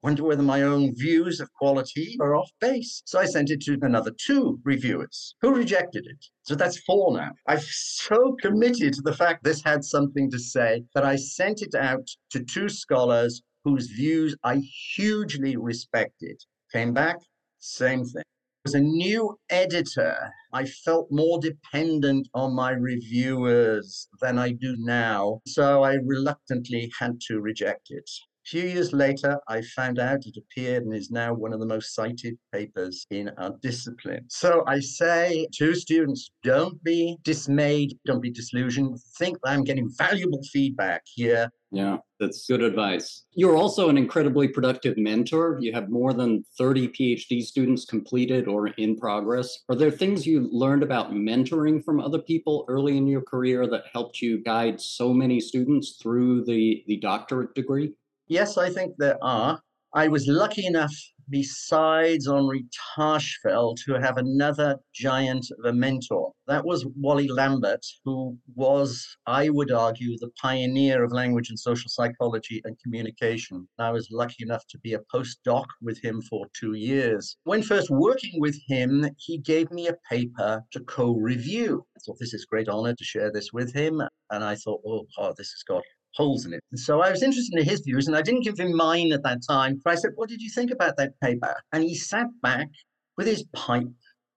wonder 0.02 0.24
whether 0.24 0.42
my 0.42 0.62
own 0.62 0.94
views 0.94 1.38
of 1.38 1.52
quality 1.52 2.16
are 2.18 2.34
off 2.34 2.50
base. 2.62 3.02
So 3.04 3.18
I 3.18 3.26
sent 3.26 3.50
it 3.50 3.60
to 3.64 3.76
another 3.82 4.10
two 4.12 4.58
reviewers 4.64 5.34
who 5.42 5.54
rejected 5.54 6.06
it. 6.06 6.24
So 6.44 6.54
that's 6.54 6.82
four 6.84 7.14
now. 7.14 7.32
I'm 7.46 7.60
so 7.60 8.36
committed 8.40 8.94
to 8.94 9.02
the 9.02 9.14
fact 9.14 9.44
this 9.44 9.62
had 9.62 9.84
something 9.84 10.30
to 10.30 10.38
say 10.38 10.84
that 10.94 11.04
I 11.04 11.16
sent 11.16 11.60
it 11.60 11.74
out 11.74 12.08
to 12.30 12.42
two 12.42 12.70
scholars 12.70 13.42
whose 13.64 13.88
views 13.88 14.34
I 14.42 14.62
hugely 14.94 15.58
respected. 15.58 16.40
Came 16.72 16.94
back, 16.94 17.18
same 17.58 18.06
thing. 18.06 18.22
As 18.68 18.74
a 18.74 18.80
new 18.80 19.38
editor, 19.48 20.30
I 20.52 20.66
felt 20.66 21.10
more 21.10 21.40
dependent 21.40 22.28
on 22.34 22.54
my 22.54 22.72
reviewers 22.72 24.10
than 24.20 24.38
I 24.38 24.52
do 24.52 24.76
now. 24.76 25.40
So 25.46 25.82
I 25.84 25.94
reluctantly 25.94 26.92
had 27.00 27.18
to 27.28 27.40
reject 27.40 27.86
it 27.88 28.10
few 28.48 28.64
years 28.64 28.92
later, 28.94 29.38
I 29.46 29.60
found 29.60 29.98
out 29.98 30.26
it 30.26 30.38
appeared 30.38 30.84
and 30.84 30.94
is 30.94 31.10
now 31.10 31.34
one 31.34 31.52
of 31.52 31.60
the 31.60 31.66
most 31.66 31.94
cited 31.94 32.38
papers 32.52 33.06
in 33.10 33.30
our 33.36 33.54
discipline. 33.62 34.24
So 34.28 34.64
I 34.66 34.80
say 34.80 35.46
to 35.58 35.74
students, 35.74 36.30
don't 36.42 36.82
be 36.82 37.18
dismayed, 37.24 37.98
don't 38.06 38.22
be 38.22 38.30
disillusioned. 38.30 38.98
Think 39.18 39.36
I'm 39.44 39.64
getting 39.64 39.90
valuable 39.98 40.42
feedback 40.50 41.02
here. 41.04 41.50
Yeah, 41.70 41.98
that's 42.18 42.46
good 42.46 42.62
advice. 42.62 43.26
You're 43.34 43.56
also 43.56 43.90
an 43.90 43.98
incredibly 43.98 44.48
productive 44.48 44.96
mentor. 44.96 45.58
You 45.60 45.74
have 45.74 45.90
more 45.90 46.14
than 46.14 46.42
30 46.56 46.88
PhD 46.88 47.42
students 47.42 47.84
completed 47.84 48.48
or 48.48 48.68
in 48.68 48.96
progress. 48.96 49.58
Are 49.68 49.76
there 49.76 49.90
things 49.90 50.26
you 50.26 50.48
learned 50.50 50.82
about 50.82 51.12
mentoring 51.12 51.84
from 51.84 52.00
other 52.00 52.20
people 52.20 52.64
early 52.68 52.96
in 52.96 53.06
your 53.06 53.20
career 53.20 53.66
that 53.66 53.84
helped 53.92 54.22
you 54.22 54.42
guide 54.42 54.80
so 54.80 55.12
many 55.12 55.38
students 55.40 55.98
through 56.00 56.46
the, 56.46 56.82
the 56.86 56.96
doctorate 56.96 57.54
degree? 57.54 57.92
Yes, 58.28 58.58
I 58.58 58.68
think 58.68 58.96
there 58.98 59.16
are. 59.22 59.58
I 59.94 60.08
was 60.08 60.26
lucky 60.26 60.66
enough, 60.66 60.92
besides 61.30 62.28
Henri 62.28 62.66
Tajfel, 62.94 63.74
to 63.86 63.94
have 63.94 64.18
another 64.18 64.76
giant 64.94 65.46
of 65.58 65.64
a 65.64 65.72
mentor. 65.72 66.32
That 66.46 66.66
was 66.66 66.84
Wally 66.94 67.26
Lambert, 67.26 67.86
who 68.04 68.36
was, 68.54 69.16
I 69.26 69.48
would 69.48 69.72
argue, 69.72 70.18
the 70.18 70.30
pioneer 70.42 71.02
of 71.02 71.12
language 71.12 71.48
and 71.48 71.58
social 71.58 71.88
psychology 71.88 72.60
and 72.64 72.78
communication. 72.80 73.66
I 73.78 73.92
was 73.92 74.10
lucky 74.10 74.44
enough 74.44 74.66
to 74.68 74.78
be 74.80 74.92
a 74.92 75.00
postdoc 75.10 75.64
with 75.80 75.98
him 76.04 76.20
for 76.20 76.44
two 76.52 76.74
years. 76.74 77.34
When 77.44 77.62
first 77.62 77.88
working 77.88 78.42
with 78.42 78.60
him, 78.68 79.08
he 79.16 79.38
gave 79.38 79.70
me 79.70 79.88
a 79.88 79.96
paper 80.10 80.62
to 80.72 80.80
co 80.80 81.14
review. 81.14 81.86
I 81.96 82.00
thought 82.04 82.18
this 82.20 82.34
is 82.34 82.44
great 82.44 82.68
honor 82.68 82.94
to 82.94 83.04
share 83.04 83.32
this 83.32 83.54
with 83.54 83.72
him. 83.72 84.02
And 84.30 84.44
I 84.44 84.54
thought, 84.54 84.82
oh, 84.86 85.06
oh 85.16 85.32
this 85.38 85.50
has 85.50 85.62
got 85.66 85.82
holes 86.18 86.44
in 86.44 86.52
it. 86.52 86.60
So 86.74 87.00
I 87.00 87.10
was 87.10 87.22
interested 87.22 87.58
in 87.58 87.64
his 87.64 87.80
views, 87.80 88.08
and 88.08 88.16
I 88.16 88.22
didn't 88.22 88.44
give 88.44 88.58
him 88.58 88.76
mine 88.76 89.12
at 89.12 89.22
that 89.22 89.40
time. 89.48 89.80
But 89.82 89.92
I 89.92 89.96
said, 89.96 90.10
What 90.16 90.28
did 90.28 90.42
you 90.42 90.50
think 90.50 90.70
about 90.70 90.96
that 90.98 91.18
paper? 91.20 91.54
And 91.72 91.84
he 91.84 91.94
sat 91.94 92.26
back 92.42 92.68
with 93.16 93.26
his 93.26 93.44
pipe 93.54 93.88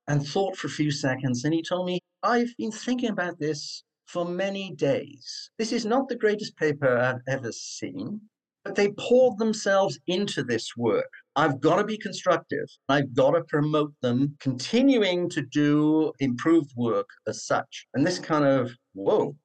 and 0.08 0.26
thought 0.26 0.56
for 0.56 0.68
a 0.68 0.72
few 0.72 0.92
seconds. 0.92 1.44
And 1.44 1.54
he 1.54 1.64
told 1.64 1.88
me, 1.88 2.00
I've 2.24 2.56
been 2.58 2.72
thinking 2.72 3.10
about 3.10 3.40
this 3.40 3.84
for 4.06 4.26
many 4.26 4.72
days. 4.76 5.50
This 5.58 5.72
is 5.72 5.86
not 5.86 6.08
the 6.08 6.16
greatest 6.16 6.56
paper 6.58 6.98
I've 6.98 7.22
ever 7.28 7.52
seen, 7.52 8.22
but 8.64 8.76
they 8.76 8.92
poured 9.00 9.38
themselves 9.38 9.98
into 10.08 10.44
this 10.44 10.76
work. 10.78 11.10
I've 11.36 11.62
got 11.62 11.78
to 11.78 11.84
be 11.84 11.98
constructive. 11.98 12.68
I've 12.90 13.14
got 13.16 13.32
to 13.32 13.44
promote 13.48 13.94
them 14.02 14.36
continuing 14.40 15.30
to 15.30 15.42
do 15.42 16.12
improved 16.20 16.72
work 16.76 17.08
as 17.26 17.46
such. 17.46 17.88
And 17.94 18.06
this 18.06 18.20
kind 18.20 18.46
of, 18.46 18.72
whoa, 18.94 19.36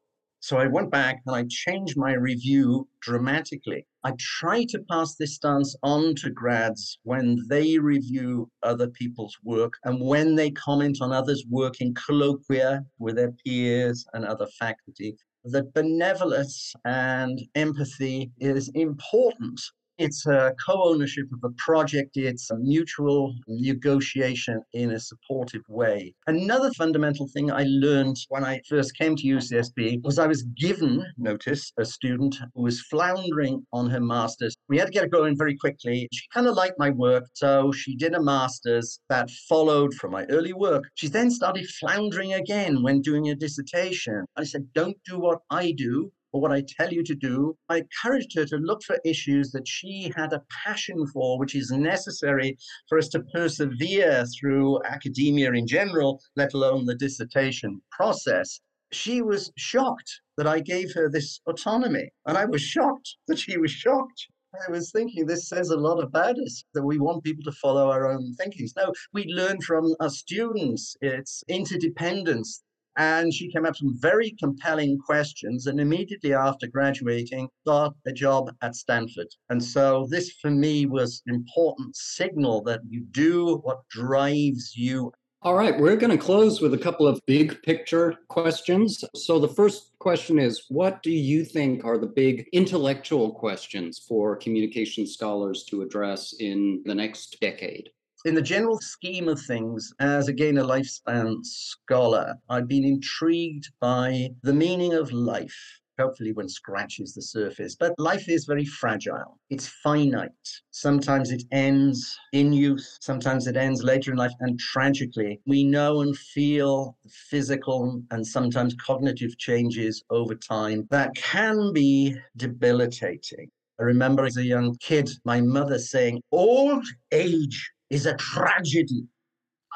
so 0.47 0.59
I 0.59 0.69
went 0.69 0.93
back 0.93 1.23
and 1.27 1.35
I 1.35 1.45
changed 1.51 1.97
my 1.97 2.13
review 2.13 2.87
dramatically. 3.01 3.85
I 4.05 4.13
try 4.17 4.63
to 4.69 4.79
pass 4.89 5.17
this 5.17 5.35
stance 5.35 5.75
on 5.83 6.15
to 6.23 6.31
grads 6.31 7.01
when 7.03 7.43
they 7.49 7.79
review 7.79 8.49
other 8.63 8.87
people's 8.87 9.37
work 9.43 9.73
and 9.83 10.01
when 10.01 10.37
they 10.37 10.53
comment 10.53 10.99
on 11.01 11.11
others' 11.11 11.45
work 11.51 11.81
in 11.81 11.95
colloquia 11.95 12.85
with 13.01 13.17
their 13.17 13.33
peers 13.45 14.07
and 14.15 14.25
other 14.25 14.47
faculty. 14.57 15.17
That 15.47 15.75
benevolence 15.75 16.73
and 16.85 17.41
empathy 17.57 18.31
is 18.39 18.69
important 18.75 19.61
it's 19.99 20.27
a 20.27 20.53
co 20.65 20.91
ownership 20.91 21.27
of 21.33 21.51
a 21.51 21.55
project, 21.57 22.17
it's 22.17 22.51
a 22.51 22.57
mutual 22.57 23.35
negotiation 23.49 24.63
in 24.73 24.93
a 24.93 25.01
supportive 25.01 25.63
way. 25.69 26.15
Another 26.27 26.71
fundamental 26.73 27.29
thing 27.29 27.51
I 27.51 27.65
learned 27.67 28.17
when 28.29 28.45
I 28.45 28.61
first 28.69 28.97
came 28.97 29.17
to 29.17 29.27
UCSB 29.27 30.03
was 30.03 30.19
I 30.19 30.27
was 30.27 30.43
given, 30.57 31.05
notice, 31.17 31.73
a 31.79 31.85
student 31.85 32.37
who 32.55 32.63
was 32.63 32.81
floundering 32.83 33.65
on 33.73 33.91
her 33.91 34.01
master's. 34.01 34.55
We 34.69 34.79
had 34.79 34.87
to 34.87 34.93
get 34.93 35.05
her 35.05 35.09
going 35.09 35.37
very 35.37 35.57
quickly. 35.57 36.09
She 36.13 36.27
kind 36.33 36.47
of 36.47 36.55
liked 36.55 36.79
my 36.79 36.91
work, 36.91 37.25
so 37.35 37.73
she 37.73 37.97
did 37.97 38.15
a 38.15 38.23
master's 38.23 39.01
that 39.09 39.31
followed 39.49 39.95
from 39.95 40.13
my 40.13 40.25
early 40.27 40.53
work. 40.53 40.85
She 40.95 41.09
then 41.09 41.31
started 41.31 41.67
floundering 41.81 42.33
again 42.35 42.83
when 42.83 43.01
doing 43.01 43.29
a 43.29 43.35
dissertation. 43.35 44.25
I 44.37 44.45
said, 44.45 44.69
Don't 44.75 44.97
do 45.05 45.19
what 45.19 45.39
I 45.51 45.73
do 45.73 46.13
or 46.37 46.41
what 46.41 46.53
I 46.53 46.63
tell 46.79 46.93
you 46.93 47.03
to 47.03 47.15
do. 47.15 47.57
I 47.71 47.79
encouraged 47.79 48.37
her 48.37 48.45
to 48.45 48.57
look 48.59 48.83
for 48.83 48.99
issues 49.07 49.53
that 49.53 49.67
she 49.67 50.13
had 50.15 50.35
a 50.35 50.43
passion 50.65 51.07
for, 51.07 51.39
which 51.39 51.55
is 51.55 51.71
necessary 51.71 52.59
for 52.91 52.99
us 52.99 53.09
to 53.09 53.21
persevere 53.33 54.27
through 54.39 54.83
academia 54.85 55.53
in 55.53 55.67
general, 55.67 56.21
let 56.37 56.53
alone 56.53 56.85
the 56.85 56.95
dissertation 56.95 57.81
process. 57.91 58.61
She 58.93 59.23
was 59.23 59.51
shocked 59.57 60.21
that 60.37 60.47
I 60.47 60.61
gave 60.61 60.93
her 60.95 61.09
this 61.09 61.41
autonomy, 61.47 62.11
and 62.27 62.37
I 62.37 62.45
was 62.45 62.61
shocked 62.61 63.17
that 63.29 63.39
she 63.39 63.57
was 63.57 63.71
shocked. 63.71 64.27
I 64.69 64.71
was 64.71 64.91
thinking 64.91 65.25
this 65.25 65.49
says 65.49 65.71
a 65.71 65.77
lot 65.77 66.03
about 66.03 66.39
us 66.39 66.65
that 66.75 66.83
we 66.83 66.99
want 66.99 67.25
people 67.25 67.45
to 67.45 67.53
follow 67.53 67.91
our 67.91 68.11
own 68.11 68.35
thinkings. 68.35 68.75
No, 68.77 68.93
we 69.15 69.25
learn 69.25 69.61
from 69.63 69.95
our 70.01 70.11
students. 70.11 70.97
It's 71.01 71.43
interdependence. 71.49 72.63
And 72.97 73.33
she 73.33 73.51
came 73.51 73.67
up 73.67 73.73
with 73.73 73.79
some 73.79 73.99
very 73.99 74.31
compelling 74.39 74.99
questions 74.99 75.67
and 75.67 75.79
immediately 75.81 76.33
after 76.33 76.67
graduating 76.67 77.49
got 77.67 77.95
a 78.07 78.13
job 78.13 78.51
at 78.63 78.75
Stanford. 78.75 79.29
And 79.51 79.63
so 79.63 80.07
this 80.11 80.33
for 80.41 80.51
me 80.51 80.87
was 80.87 81.23
an 81.27 81.35
important 81.35 81.95
signal 81.95 82.63
that 82.63 82.81
you 82.89 83.03
do 83.11 83.57
what 83.59 83.87
drives 83.89 84.75
you. 84.77 85.13
All 85.43 85.55
right, 85.55 85.79
we're 85.79 85.97
going 85.97 86.17
to 86.17 86.25
close 86.25 86.61
with 86.61 86.75
a 86.75 86.79
couple 86.79 87.07
of 87.07 87.21
big 87.27 87.63
picture 87.63 88.17
questions. 88.29 89.05
So 89.15 89.39
the 89.39 89.47
first 89.47 89.93
question 89.99 90.39
is 90.39 90.65
what 90.69 91.03
do 91.03 91.13
you 91.13 91.45
think 91.45 91.85
are 91.85 91.99
the 91.99 92.07
big 92.07 92.49
intellectual 92.53 93.31
questions 93.33 94.05
for 94.09 94.37
communication 94.37 95.07
scholars 95.07 95.65
to 95.65 95.83
address 95.83 96.35
in 96.41 96.83
the 96.87 96.95
next 96.95 97.37
decade? 97.41 97.91
In 98.27 98.35
the 98.35 98.43
general 98.43 98.81
scheme 98.81 99.29
of 99.29 99.41
things, 99.41 99.93
as 100.01 100.27
again 100.27 100.59
a 100.59 100.65
lifespan 100.65 101.37
scholar, 101.45 102.35
I've 102.51 102.67
been 102.67 102.85
intrigued 102.85 103.71
by 103.79 104.31
the 104.43 104.53
meaning 104.53 104.95
of 104.95 105.13
life. 105.13 105.81
Hopefully, 105.97 106.33
one 106.33 106.49
scratches 106.49 107.15
the 107.15 107.23
surface. 107.23 107.77
But 107.77 107.95
life 107.99 108.29
is 108.29 108.45
very 108.45 108.65
fragile. 108.65 109.39
It's 109.49 109.69
finite. 109.69 110.33
Sometimes 110.73 111.31
it 111.31 111.45
ends 111.53 112.19
in 112.33 112.53
youth, 112.53 112.99
sometimes 113.01 113.47
it 113.47 113.57
ends 113.57 113.85
later 113.85 114.11
in 114.11 114.19
life. 114.19 114.33
And 114.41 114.59
tragically, 114.59 115.41
we 115.47 115.63
know 115.63 116.01
and 116.01 116.19
feel 116.19 116.99
physical 117.09 118.03
and 118.11 118.27
sometimes 118.27 118.75
cognitive 118.75 119.39
changes 119.39 120.03
over 120.11 120.35
time 120.35 120.89
that 120.91 121.15
can 121.15 121.73
be 121.73 122.17
debilitating. 122.37 123.53
I 123.79 123.85
remember 123.85 124.25
as 124.25 124.37
a 124.37 124.45
young 124.45 124.75
kid, 124.81 125.11
my 125.25 125.41
mother 125.41 125.79
saying, 125.79 126.23
Old 126.33 126.85
age 127.13 127.71
is 127.91 128.07
a 128.07 128.17
tragedy. 128.17 129.05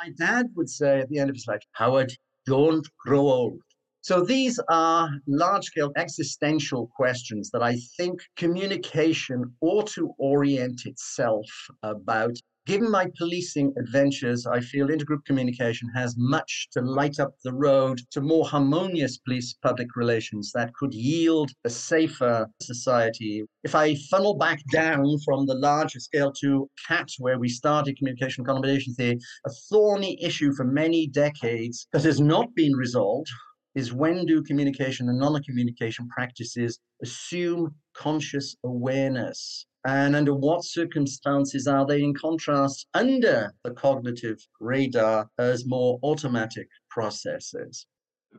My 0.03 0.11
dad 0.19 0.47
would 0.57 0.69
say 0.69 1.01
at 1.01 1.09
the 1.09 1.19
end 1.19 1.31
of 1.31 1.37
his 1.37 1.47
life, 1.47 1.63
Howard, 1.73 2.13
don't 2.47 2.87
grow 3.05 3.29
old. 3.29 3.61
So 4.03 4.25
these 4.25 4.59
are 4.71 5.11
large 5.27 5.67
scale 5.67 5.93
existential 5.97 6.91
questions 6.97 7.51
that 7.51 7.63
I 7.63 7.77
think 7.99 8.21
communication 8.37 9.45
ought 9.61 9.89
to 9.89 10.15
orient 10.19 10.87
itself 10.87 11.47
about 11.83 12.35
Given 12.67 12.91
my 12.91 13.11
policing 13.17 13.73
adventures, 13.79 14.47
I 14.47 14.61
feel 14.61 14.89
intergroup 14.89 15.25
communication 15.25 15.89
has 15.95 16.15
much 16.19 16.69
to 16.73 16.83
light 16.83 17.19
up 17.19 17.35
the 17.43 17.55
road 17.55 18.03
to 18.11 18.21
more 18.21 18.47
harmonious 18.47 19.17
police 19.17 19.55
public 19.63 19.97
relations 19.97 20.53
that 20.53 20.75
could 20.75 20.93
yield 20.93 21.51
a 21.65 21.71
safer 21.71 22.47
society. 22.61 23.45
If 23.65 23.75
I 23.75 23.95
funnel 24.11 24.37
back 24.37 24.61
down 24.71 25.07
from 25.25 25.47
the 25.47 25.55
larger 25.55 26.01
scale 26.01 26.33
to 26.43 26.69
CAT, 26.87 27.09
where 27.19 27.39
we 27.39 27.49
started 27.49 27.97
communication 27.97 28.45
accommodation 28.45 28.95
theory, 28.95 29.19
a 29.47 29.51
thorny 29.71 30.23
issue 30.23 30.53
for 30.53 30.65
many 30.65 31.07
decades 31.07 31.87
that 31.95 32.05
has 32.05 32.21
not 32.21 32.55
been 32.55 32.75
resolved 32.75 33.31
is 33.75 33.95
when 33.95 34.27
do 34.27 34.43
communication 34.43 35.09
and 35.09 35.19
non-communication 35.19 36.09
practices 36.09 36.79
assume 37.03 37.75
conscious 37.95 38.55
awareness 38.65 39.67
and 39.87 40.15
under 40.15 40.35
what 40.35 40.65
circumstances 40.65 41.67
are 41.67 41.87
they 41.87 42.03
in 42.03 42.15
contrast 42.15 42.87
under 42.95 43.55
the 43.65 43.71
cognitive 43.71 44.39
radar 44.61 45.29
as 45.39 45.67
more 45.67 45.99
automatic 46.03 46.69
processes? 46.91 47.87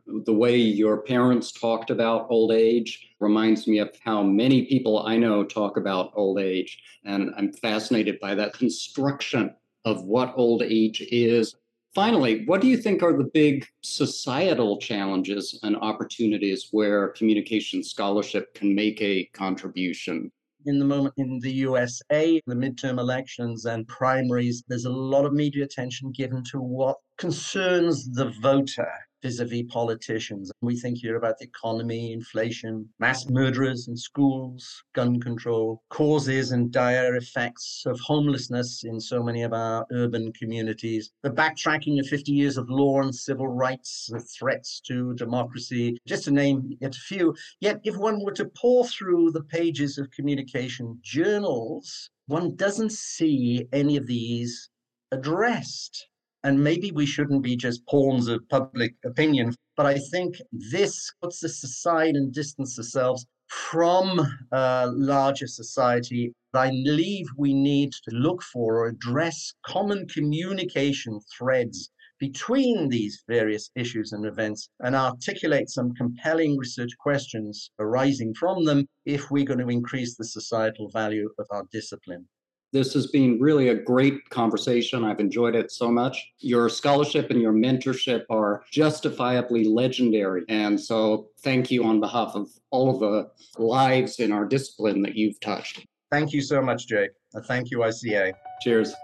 The 0.06 0.32
way 0.32 0.56
your 0.56 1.02
parents 1.02 1.52
talked 1.52 1.90
about 1.90 2.26
old 2.30 2.52
age 2.52 3.14
reminds 3.20 3.66
me 3.66 3.78
of 3.78 3.94
how 4.02 4.22
many 4.22 4.66
people 4.66 5.04
I 5.06 5.16
know 5.16 5.44
talk 5.44 5.76
about 5.76 6.12
old 6.14 6.38
age. 6.38 6.80
And 7.04 7.30
I'm 7.36 7.52
fascinated 7.52 8.18
by 8.20 8.34
that 8.36 8.54
construction 8.54 9.54
of 9.84 10.04
what 10.04 10.32
old 10.36 10.62
age 10.62 11.02
is. 11.10 11.56
Finally, 11.94 12.46
what 12.46 12.62
do 12.62 12.68
you 12.68 12.78
think 12.78 13.02
are 13.02 13.16
the 13.16 13.30
big 13.34 13.66
societal 13.82 14.78
challenges 14.78 15.58
and 15.62 15.76
opportunities 15.76 16.68
where 16.70 17.08
communication 17.08 17.82
scholarship 17.82 18.54
can 18.54 18.74
make 18.74 19.02
a 19.02 19.24
contribution? 19.34 20.32
In 20.66 20.78
the 20.78 20.84
moment 20.84 21.14
in 21.16 21.38
the 21.40 21.52
USA, 21.52 22.40
the 22.46 22.54
midterm 22.54 22.98
elections 22.98 23.64
and 23.64 23.86
primaries, 23.88 24.62
there's 24.68 24.84
a 24.84 24.90
lot 24.90 25.24
of 25.24 25.32
media 25.32 25.64
attention 25.64 26.12
given 26.12 26.42
to 26.50 26.58
what 26.58 26.96
concerns 27.18 28.08
the 28.12 28.30
voter 28.40 28.90
vis-a-vis 29.22 29.64
politicians. 29.68 30.50
We 30.60 30.76
think 30.76 30.98
here 30.98 31.16
about 31.16 31.38
the 31.38 31.46
economy, 31.46 32.12
inflation, 32.12 32.88
mass 32.98 33.28
murderers 33.28 33.88
in 33.88 33.96
schools, 33.96 34.82
gun 34.94 35.20
control, 35.20 35.82
causes 35.88 36.52
and 36.52 36.72
dire 36.72 37.16
effects 37.16 37.84
of 37.86 38.00
homelessness 38.00 38.84
in 38.84 39.00
so 39.00 39.22
many 39.22 39.42
of 39.42 39.52
our 39.52 39.86
urban 39.92 40.32
communities, 40.32 41.10
the 41.22 41.30
backtracking 41.30 42.00
of 42.00 42.06
50 42.06 42.32
years 42.32 42.56
of 42.56 42.68
law 42.68 43.00
and 43.00 43.14
civil 43.14 43.48
rights, 43.48 44.08
the 44.12 44.20
threats 44.20 44.80
to 44.86 45.14
democracy, 45.14 45.96
just 46.06 46.24
to 46.24 46.30
name 46.30 46.76
yet 46.80 46.94
a 46.94 47.00
few. 47.00 47.34
Yet 47.60 47.80
if 47.84 47.96
one 47.96 48.22
were 48.22 48.32
to 48.32 48.46
pour 48.56 48.86
through 48.86 49.30
the 49.30 49.44
pages 49.44 49.98
of 49.98 50.10
communication 50.10 50.98
journals, 51.02 52.10
one 52.26 52.56
doesn't 52.56 52.92
see 52.92 53.66
any 53.72 53.96
of 53.96 54.06
these 54.06 54.70
addressed. 55.10 56.08
And 56.44 56.62
maybe 56.62 56.90
we 56.90 57.06
shouldn't 57.06 57.42
be 57.42 57.56
just 57.56 57.86
pawns 57.86 58.26
of 58.28 58.48
public 58.48 58.94
opinion, 59.04 59.54
but 59.76 59.86
I 59.86 59.98
think 60.10 60.36
this 60.50 61.12
puts 61.22 61.44
us 61.44 61.62
aside 61.62 62.14
and 62.16 62.32
distance 62.32 62.76
ourselves 62.78 63.26
from 63.48 64.20
a 64.50 64.88
larger 64.88 65.46
society. 65.46 66.32
I 66.54 66.70
believe 66.70 67.26
we 67.36 67.54
need 67.54 67.92
to 67.92 68.14
look 68.14 68.42
for 68.42 68.78
or 68.78 68.88
address 68.88 69.52
common 69.64 70.08
communication 70.08 71.20
threads 71.38 71.90
between 72.18 72.88
these 72.88 73.24
various 73.26 73.70
issues 73.74 74.12
and 74.12 74.24
events 74.26 74.68
and 74.80 74.94
articulate 74.94 75.68
some 75.68 75.92
compelling 75.94 76.56
research 76.56 76.92
questions 77.00 77.70
arising 77.78 78.32
from 78.34 78.64
them 78.64 78.86
if 79.04 79.30
we're 79.30 79.44
going 79.44 79.58
to 79.58 79.68
increase 79.68 80.16
the 80.16 80.24
societal 80.24 80.88
value 80.90 81.28
of 81.38 81.46
our 81.50 81.64
discipline. 81.72 82.26
This 82.72 82.94
has 82.94 83.08
been 83.08 83.38
really 83.38 83.68
a 83.68 83.74
great 83.74 84.28
conversation. 84.30 85.04
I've 85.04 85.20
enjoyed 85.20 85.54
it 85.54 85.70
so 85.70 85.90
much. 85.90 86.32
Your 86.38 86.68
scholarship 86.70 87.30
and 87.30 87.40
your 87.40 87.52
mentorship 87.52 88.24
are 88.30 88.64
justifiably 88.70 89.64
legendary. 89.64 90.44
And 90.48 90.80
so, 90.80 91.28
thank 91.40 91.70
you 91.70 91.84
on 91.84 92.00
behalf 92.00 92.32
of 92.34 92.48
all 92.70 92.90
of 92.90 93.00
the 93.00 93.30
lives 93.62 94.20
in 94.20 94.32
our 94.32 94.46
discipline 94.46 95.02
that 95.02 95.14
you've 95.14 95.38
touched. 95.40 95.84
Thank 96.10 96.32
you 96.32 96.40
so 96.40 96.62
much, 96.62 96.86
Jake. 96.86 97.10
Thank 97.46 97.70
you, 97.70 97.78
ICA. 97.78 98.32
Cheers. 98.62 98.94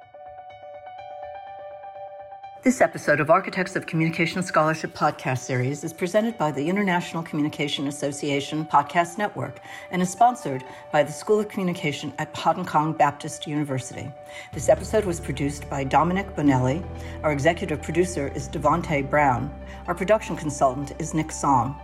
This 2.64 2.80
episode 2.80 3.20
of 3.20 3.30
Architects 3.30 3.76
of 3.76 3.86
Communication 3.86 4.42
Scholarship 4.42 4.92
podcast 4.92 5.38
series 5.38 5.84
is 5.84 5.92
presented 5.92 6.36
by 6.36 6.50
the 6.50 6.68
International 6.68 7.22
Communication 7.22 7.86
Association 7.86 8.66
Podcast 8.66 9.16
Network 9.16 9.60
and 9.92 10.02
is 10.02 10.10
sponsored 10.10 10.64
by 10.90 11.04
the 11.04 11.12
School 11.12 11.38
of 11.38 11.48
Communication 11.48 12.12
at 12.18 12.34
Kong 12.34 12.94
Baptist 12.94 13.46
University. 13.46 14.10
This 14.52 14.68
episode 14.68 15.04
was 15.04 15.20
produced 15.20 15.70
by 15.70 15.84
Dominic 15.84 16.34
Bonelli. 16.34 16.84
Our 17.22 17.30
executive 17.30 17.80
producer 17.80 18.26
is 18.34 18.48
Devonte 18.48 19.08
Brown. 19.08 19.54
Our 19.86 19.94
production 19.94 20.34
consultant 20.34 20.94
is 20.98 21.14
Nick 21.14 21.30
Song. 21.30 21.80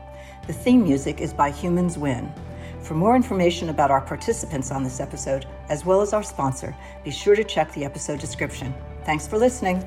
The 0.49 0.53
theme 0.53 0.83
music 0.83 1.21
is 1.21 1.33
by 1.33 1.53
Humans 1.53 1.99
Win. 1.99 2.33
For 2.81 2.95
more 2.95 3.15
information 3.15 3.69
about 3.69 3.93
our 3.93 4.01
participants 4.01 4.73
on 4.73 4.83
this 4.83 4.99
episode, 4.99 5.47
as 5.69 5.87
well 5.87 6.01
as 6.01 6.13
our 6.13 6.25
sponsor, 6.25 6.75
be 7.05 7.13
sure 7.13 7.37
to 7.37 7.45
check 7.45 7.73
the 7.73 7.85
episode 7.85 8.19
description. 8.19 8.75
Thanks 9.05 9.29
for 9.29 9.39
listening. 9.39 9.85